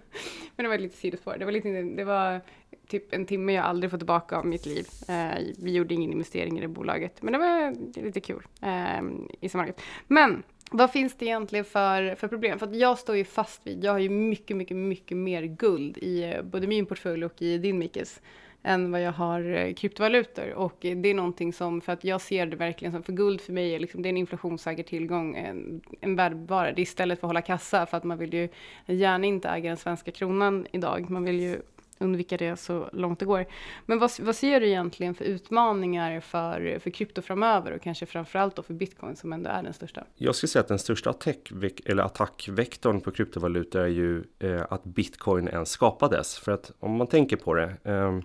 [0.56, 1.36] det var lite sidospår.
[1.38, 2.40] Det var, lite, det var
[2.88, 4.86] typ en timme jag aldrig får tillbaka av mitt liv.
[5.08, 9.02] Eh, vi gjorde ingen investering i det bolaget, men det var lite kul eh,
[9.40, 9.80] i sammanhanget.
[10.06, 12.58] Men vad finns det egentligen för, för problem?
[12.58, 15.98] För att jag står ju fast vid, jag har ju mycket, mycket, mycket mer guld
[15.98, 18.20] i eh, både min portfölj och i din Mikes.
[18.62, 20.52] än vad jag har eh, kryptovalutor.
[20.54, 23.52] Och det är någonting som, för att jag ser det verkligen som, för guld för
[23.52, 26.72] mig är liksom, det är en inflationssäker tillgång, en, en värdevara.
[26.72, 28.48] Det är istället för att hålla kassa, för att man vill ju
[28.86, 31.10] gärna inte äga den svenska kronan idag.
[31.10, 31.60] Man vill ju
[32.00, 33.46] undvika det så långt det går.
[33.86, 38.56] Men vad, vad ser du egentligen för utmaningar för, för krypto framöver och kanske framförallt
[38.56, 40.04] då för bitcoin som ändå är den största?
[40.16, 41.52] Jag skulle säga att den största attack,
[41.84, 46.38] eller attackvektorn på kryptovalutor är ju eh, att bitcoin ens skapades.
[46.38, 48.18] För att om man tänker på det, eh,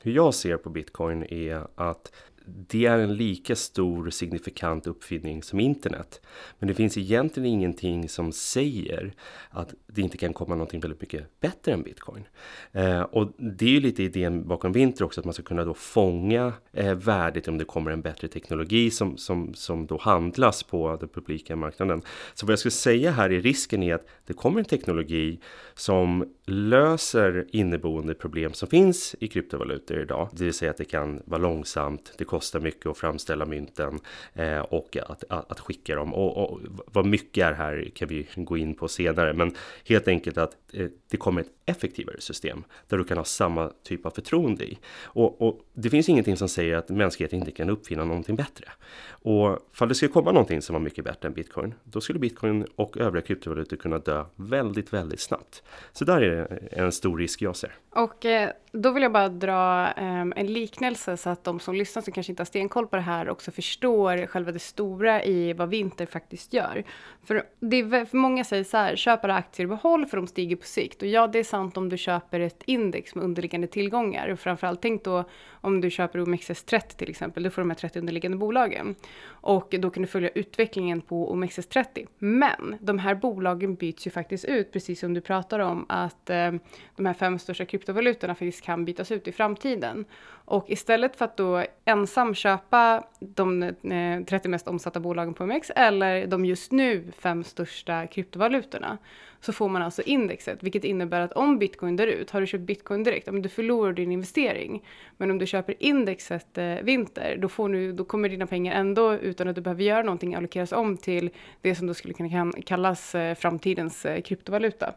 [0.00, 2.12] hur jag ser på bitcoin är att
[2.46, 6.20] det är en lika stor signifikant uppfinning som internet.
[6.58, 9.14] Men det finns egentligen ingenting som säger
[9.50, 12.24] att det inte kan komma någonting väldigt mycket bättre än bitcoin.
[12.72, 15.74] Eh, och det är ju lite idén bakom Vinter också, att man ska kunna då
[15.74, 20.96] fånga eh, värdet om det kommer en bättre teknologi som, som, som då handlas på
[20.96, 22.02] den publika marknaden.
[22.34, 25.40] Så vad jag skulle säga här är risken är att det kommer en teknologi
[25.74, 30.28] som löser inneboende problem som finns i kryptovalutor idag.
[30.32, 34.00] Det vill säga att det kan vara långsamt, det kostar mycket att framställa mynten
[34.34, 36.14] eh, och att, att, att, skicka dem.
[36.14, 39.32] Och, och, vad mycket är här kan vi gå in på senare.
[39.32, 39.54] Men
[39.88, 44.06] helt enkelt att eh, det kommer ett effektivare system där du kan ha samma typ
[44.06, 44.78] av förtroende i.
[45.04, 48.64] Och, och, det finns ingenting som säger att mänskligheten inte kan uppfinna någonting bättre.
[49.08, 52.66] Och för det skulle komma någonting som var mycket bättre än bitcoin, då skulle bitcoin
[52.76, 55.62] och övriga kryptovalutor kunna dö väldigt, väldigt snabbt.
[55.92, 57.74] Så där är en stor risk jag ser.
[57.90, 62.02] Och eh, då vill jag bara dra ehm, en liknelse så att de som lyssnar
[62.02, 65.68] som kanske inte har stenkoll på det här också förstår själva det stora i vad
[65.68, 66.84] vinter faktiskt gör.
[67.24, 70.56] För, det är, för många säger så här, köp aktier och behåll för de stiger
[70.56, 71.02] på sikt.
[71.02, 74.28] Och ja, det intressant om du köper ett index med underliggande tillgångar.
[74.28, 75.24] Och framförallt tänk då
[75.62, 78.94] om du köper OMXS30 till exempel, då får de här 30 underliggande bolagen.
[79.42, 82.06] Och då kan du följa utvecklingen på OMXS30.
[82.18, 86.52] Men de här bolagen byts ju faktiskt ut, precis som du pratar om, att eh,
[86.96, 90.04] de här fem största kryptovalutorna faktiskt kan bytas ut i framtiden.
[90.44, 95.70] Och istället för att då ensam köpa de eh, 30 mest omsatta bolagen på OMX
[95.70, 98.98] eller de just nu fem största kryptovalutorna
[99.44, 102.64] så får man alltså indexet, vilket innebär att om bitcoin dör ut, har du köpt
[102.64, 104.82] bitcoin direkt, ja, men du förlorar din investering.
[105.16, 109.14] Men om du köper indexet eh, vinter, då, får du, då kommer dina pengar ändå
[109.14, 111.30] utan att du behöver göra någonting allokeras om till
[111.60, 114.94] det som då skulle kunna kallas eh, framtidens eh, kryptovaluta.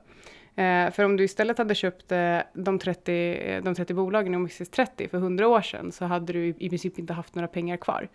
[0.56, 4.38] Eh, för om du istället hade köpt eh, de, 30, eh, de 30 bolagen i
[4.38, 7.78] OMXS 30 för 100 år sedan så hade du i princip inte haft några pengar
[7.78, 8.08] kvar.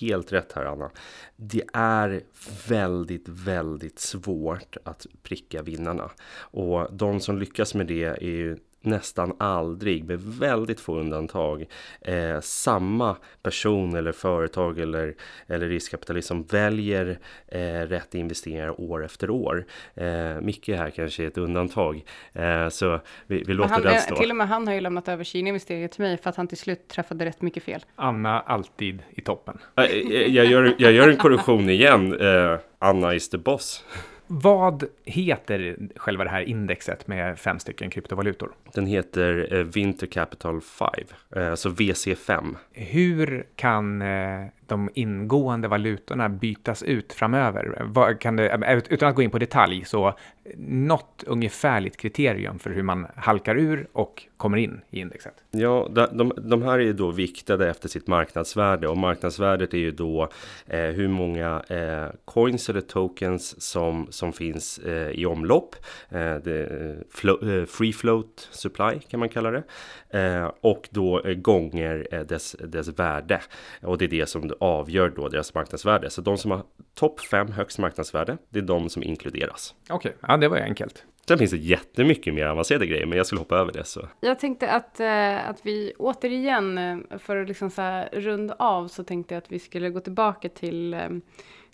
[0.00, 0.90] Helt rätt här Anna.
[1.36, 2.22] Det är
[2.68, 6.10] väldigt, väldigt svårt att pricka vinnarna.
[6.32, 11.66] Och de som lyckas med det är ju nästan aldrig, med väldigt få undantag,
[12.00, 15.14] eh, samma person eller företag eller,
[15.46, 17.18] eller riskkapitalist som väljer
[17.48, 19.66] eh, rätt investeringar år efter år.
[19.94, 24.16] Eh, Micke här kanske är ett undantag, eh, så vi, vi låter han, den stå.
[24.16, 26.48] Till och med han har ju lämnat över sina investeringar till mig för att han
[26.48, 27.84] till slut träffade rätt mycket fel.
[27.96, 29.58] Anna alltid i toppen.
[29.74, 29.92] Jag,
[30.28, 32.20] jag, gör, jag gör en korrektion igen.
[32.20, 33.84] Eh, Anna is the boss.
[34.32, 38.52] Vad heter själva det här indexet med fem stycken kryptovalutor?
[38.74, 40.88] Den heter eh, Winter Capital 5,
[41.36, 42.56] eh, alltså VC5.
[42.72, 47.82] Hur kan eh, de ingående valutorna bytas ut framöver?
[47.84, 50.14] Vad kan det, utan att gå in på detalj, så
[50.56, 55.34] något ungefärligt kriterium för hur man halkar ur och kommer in i indexet?
[55.50, 59.90] Ja, de, de här är ju då viktade efter sitt marknadsvärde och marknadsvärdet är ju
[59.90, 60.28] då
[60.66, 65.76] eh, hur många eh, coins eller tokens som, som finns eh, i omlopp.
[66.08, 69.62] Eh, det, eh, flo, eh, free float supply kan man kalla det.
[70.10, 73.40] Eh, och då eh, gånger eh, dess, dess värde.
[73.82, 76.10] Och det är det som avgör då deras marknadsvärde.
[76.10, 76.62] Så de som har
[76.94, 79.74] topp 5 högst marknadsvärde, det är de som inkluderas.
[79.90, 80.28] Okej, okay.
[80.28, 81.04] ja det var enkelt.
[81.28, 83.84] Sen finns det jättemycket mer avancerade grejer, men jag skulle hoppa över det.
[83.84, 84.08] Så.
[84.20, 89.04] Jag tänkte att, eh, att vi återigen, för att liksom så här runda av, så
[89.04, 91.08] tänkte jag att vi skulle gå tillbaka till eh,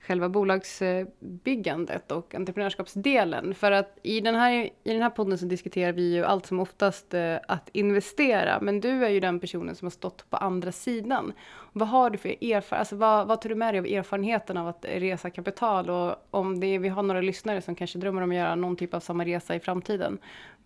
[0.00, 3.54] själva bolagsbyggandet och entreprenörskapsdelen.
[3.54, 4.52] För att i den här,
[4.84, 8.60] i den här podden så diskuterar vi ju allt som oftast eh, att investera.
[8.60, 11.32] Men du är ju den personen som har stått på andra sidan.
[11.72, 12.72] Vad har du för erfarenhet?
[12.72, 15.90] Alltså vad, vad tar du med dig av erfarenheten av att resa kapital?
[15.90, 18.76] Och om det är, vi har några lyssnare som kanske drömmer om att göra någon
[18.76, 20.18] typ av samma resa i framtiden.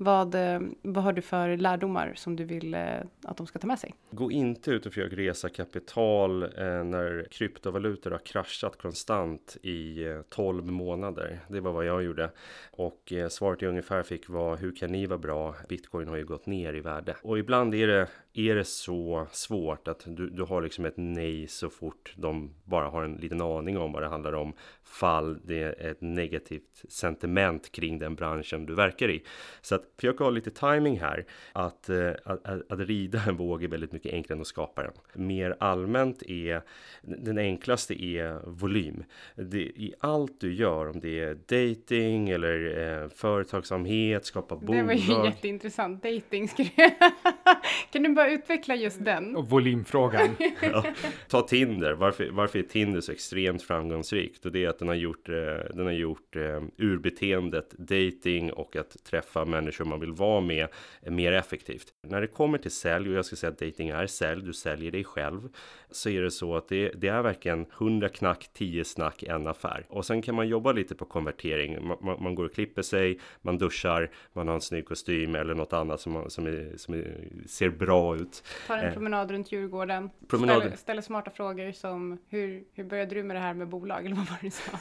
[0.03, 2.81] Vad, eh, vad har du för lärdomar som du vill eh,
[3.25, 3.95] att de ska ta med sig?
[4.11, 6.49] Gå inte ut och försök resa kapital eh,
[6.85, 11.41] när kryptovalutor har kraschat konstant i 12 månader.
[11.49, 12.31] Det var vad jag gjorde.
[12.71, 15.55] Och svaret jag ungefär fick var hur kan ni vara bra?
[15.69, 17.17] Bitcoin har ju gått ner i värde.
[17.23, 21.47] Och ibland är det, är det så svårt att du, du har liksom ett nej
[21.47, 24.53] så fort de bara har en liten aning om vad det handlar om.
[24.83, 29.25] Fall det är ett negativt sentiment kring den branschen du verkar i.
[29.61, 31.25] Så att försök ha lite timing här.
[31.53, 31.91] Att,
[32.25, 34.93] att, att, att rida en våg är väldigt mycket enklare än att skapa den.
[35.27, 36.63] Mer allmänt är
[37.03, 39.05] den enklaste är volym.
[39.35, 44.77] Det, I allt du gör, om det är dating eller eh, företagsamhet, skapa bolag.
[44.77, 46.03] Det var ju jätteintressant.
[46.03, 46.49] Dating
[47.93, 49.37] Kan du bara utveckla just den?
[49.37, 50.37] Och volymfrågan.
[50.63, 50.85] ja.
[51.29, 51.93] Ta Tinder.
[51.93, 54.47] Varför, varför är Tinder så extremt framgångsrikt?
[54.47, 55.35] Och det är att den har gjort, eh,
[55.75, 60.69] den har gjort eh, urbeteendet dating och att träffa människor man vill vara med
[61.03, 61.87] mer effektivt.
[62.03, 64.91] När det kommer till sälj, och jag ska säga att dating är sälj, du säljer
[64.91, 65.49] dig själv,
[65.91, 69.87] så är det så att det, det är verkligen 100 knack, 10 snack, en affär.
[69.89, 71.87] Och sen kan man jobba lite på konvertering.
[71.87, 75.55] Man, man, man går och klipper sig, man duschar, man har en snygg kostym eller
[75.55, 77.17] något annat som, som, är, som är,
[77.47, 78.45] ser bra ut.
[78.67, 80.11] Tar en eh, promenad runt Djurgården.
[80.29, 80.57] Promenad.
[80.57, 84.07] Ställer, ställer, smarta frågor som hur, hur började du med det här med bolag?
[84.07, 84.73] Eller vad var det du sa?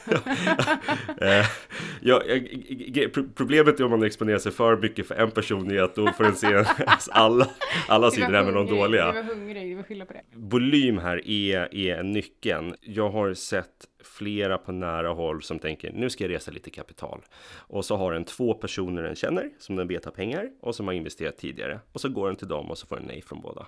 [1.26, 1.46] Eh,
[2.00, 2.22] ja,
[2.94, 6.12] ja, problemet är om man exponerar sig för mycket för en person är att då
[6.12, 6.64] får den se
[7.10, 7.48] alla,
[7.88, 9.12] alla sidor, även de dåliga.
[9.12, 10.22] Du var hungrig, du var skylla på det.
[10.32, 12.74] Volym här är, är nyckeln.
[12.80, 17.20] Jag har sett flera på nära håll som tänker nu ska jag resa lite kapital.
[17.52, 20.86] Och så har den två personer den känner som den vet har pengar och som
[20.86, 21.80] har investerat tidigare.
[21.92, 23.66] Och så går den till dem och så får den nej från båda.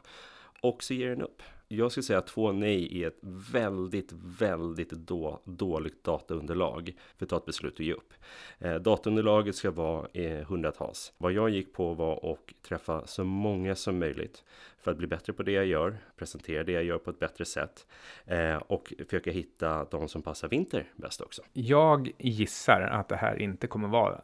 [0.61, 1.43] Och så ger den upp
[1.73, 3.18] jag skulle säga att två nej är ett
[3.53, 8.14] väldigt, väldigt då, dåligt dataunderlag för att ta ett beslut och ge upp.
[8.59, 11.12] Eh, dataunderlaget ska vara eh, hundratals.
[11.18, 14.45] Vad jag gick på var att träffa så många som möjligt
[14.79, 17.45] för att bli bättre på det jag gör, presentera det jag gör på ett bättre
[17.45, 17.87] sätt
[18.27, 21.43] eh, och försöka hitta de som passar vinter bäst också.
[21.53, 24.20] Jag gissar att det här inte kommer vara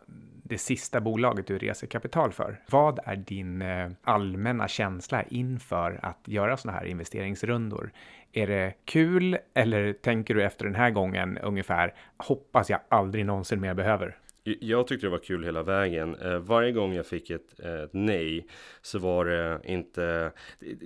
[0.49, 2.61] det sista bolaget du reser kapital för.
[2.71, 7.91] Vad är din eh, allmänna känsla inför att göra sådana här investeringsrundor?
[8.33, 13.61] Är det kul eller tänker du efter den här gången ungefär hoppas jag aldrig någonsin
[13.61, 14.17] mer behöver?
[14.45, 16.15] Jag tyckte det var kul hela vägen.
[16.15, 18.47] Eh, varje gång jag fick ett, ett nej
[18.83, 20.33] så var det inte...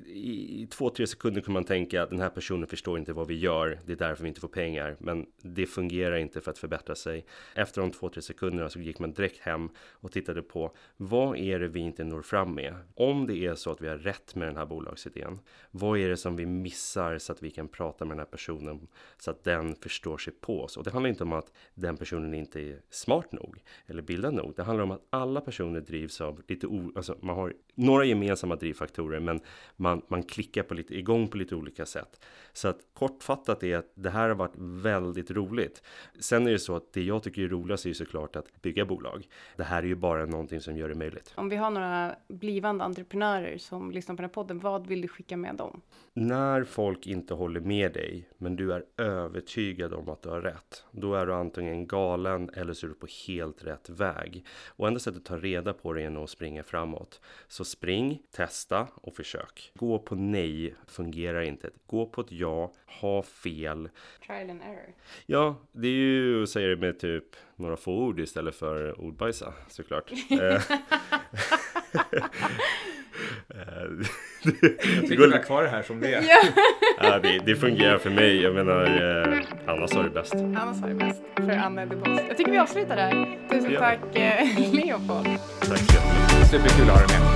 [0.07, 3.39] I två, tre sekunder kunde man tänka att den här personen förstår inte vad vi
[3.39, 3.79] gör.
[3.87, 4.97] Det är därför vi inte får pengar.
[4.99, 7.27] Men det fungerar inte för att förbättra sig.
[7.55, 11.59] Efter de två, tre sekunderna så gick man direkt hem och tittade på vad är
[11.59, 12.75] det vi inte når fram med?
[12.95, 15.39] Om det är så att vi har rätt med den här bolagsidén.
[15.71, 18.89] Vad är det som vi missar så att vi kan prata med den här personen
[19.19, 20.77] så att den förstår sig på oss?
[20.77, 24.35] Och det handlar inte om att den personen inte är smart nog nog eller bildad
[24.35, 24.53] nog.
[24.57, 28.57] Det handlar om att alla personer drivs av lite o, alltså man har några gemensamma
[28.57, 29.41] drivfaktorer, men
[29.77, 32.21] man, man klickar på lite igång på lite olika sätt.
[32.53, 35.83] Så att kortfattat är att det här har varit väldigt roligt.
[36.21, 38.85] Sen är det så att det jag tycker är roligast är ju såklart att bygga
[38.85, 39.29] bolag.
[39.57, 41.33] Det här är ju bara någonting som gör det möjligt.
[41.35, 45.09] Om vi har några blivande entreprenörer som lyssnar på den här podden, vad vill du
[45.09, 45.81] skicka med dem?
[46.15, 50.85] När folk inte håller med dig, men du är övertygad om att du har rätt,
[50.91, 54.45] då är du antingen galen eller så är du på helt rätt väg.
[54.67, 57.21] Och enda sättet att ta reda på det är nog att springa framåt.
[57.49, 59.73] Så spring, testa och försök.
[59.75, 61.71] Gå på nej fungerar inte.
[61.87, 63.89] Gå på ett ja, ha fel.
[64.27, 64.95] Trial and error.
[65.27, 69.55] Ja, det är ju att säga det med typ några få ord istället för ordbajsa
[69.69, 70.13] såklart.
[75.09, 76.25] vi har kvar det här som det är.
[77.03, 78.43] ja, det, det, fungerar för mig.
[78.43, 80.35] Jag menar, eh, Anna sa det bäst.
[80.35, 82.21] Anna sa det bäst för Anna Boss.
[82.29, 83.39] Jag tycker vi avslutar där.
[83.51, 83.81] Tusen ja.
[83.81, 85.39] tack eh, Leopold.
[85.61, 86.51] Tack så jättemycket.
[86.51, 87.32] Superkul att ha dig med.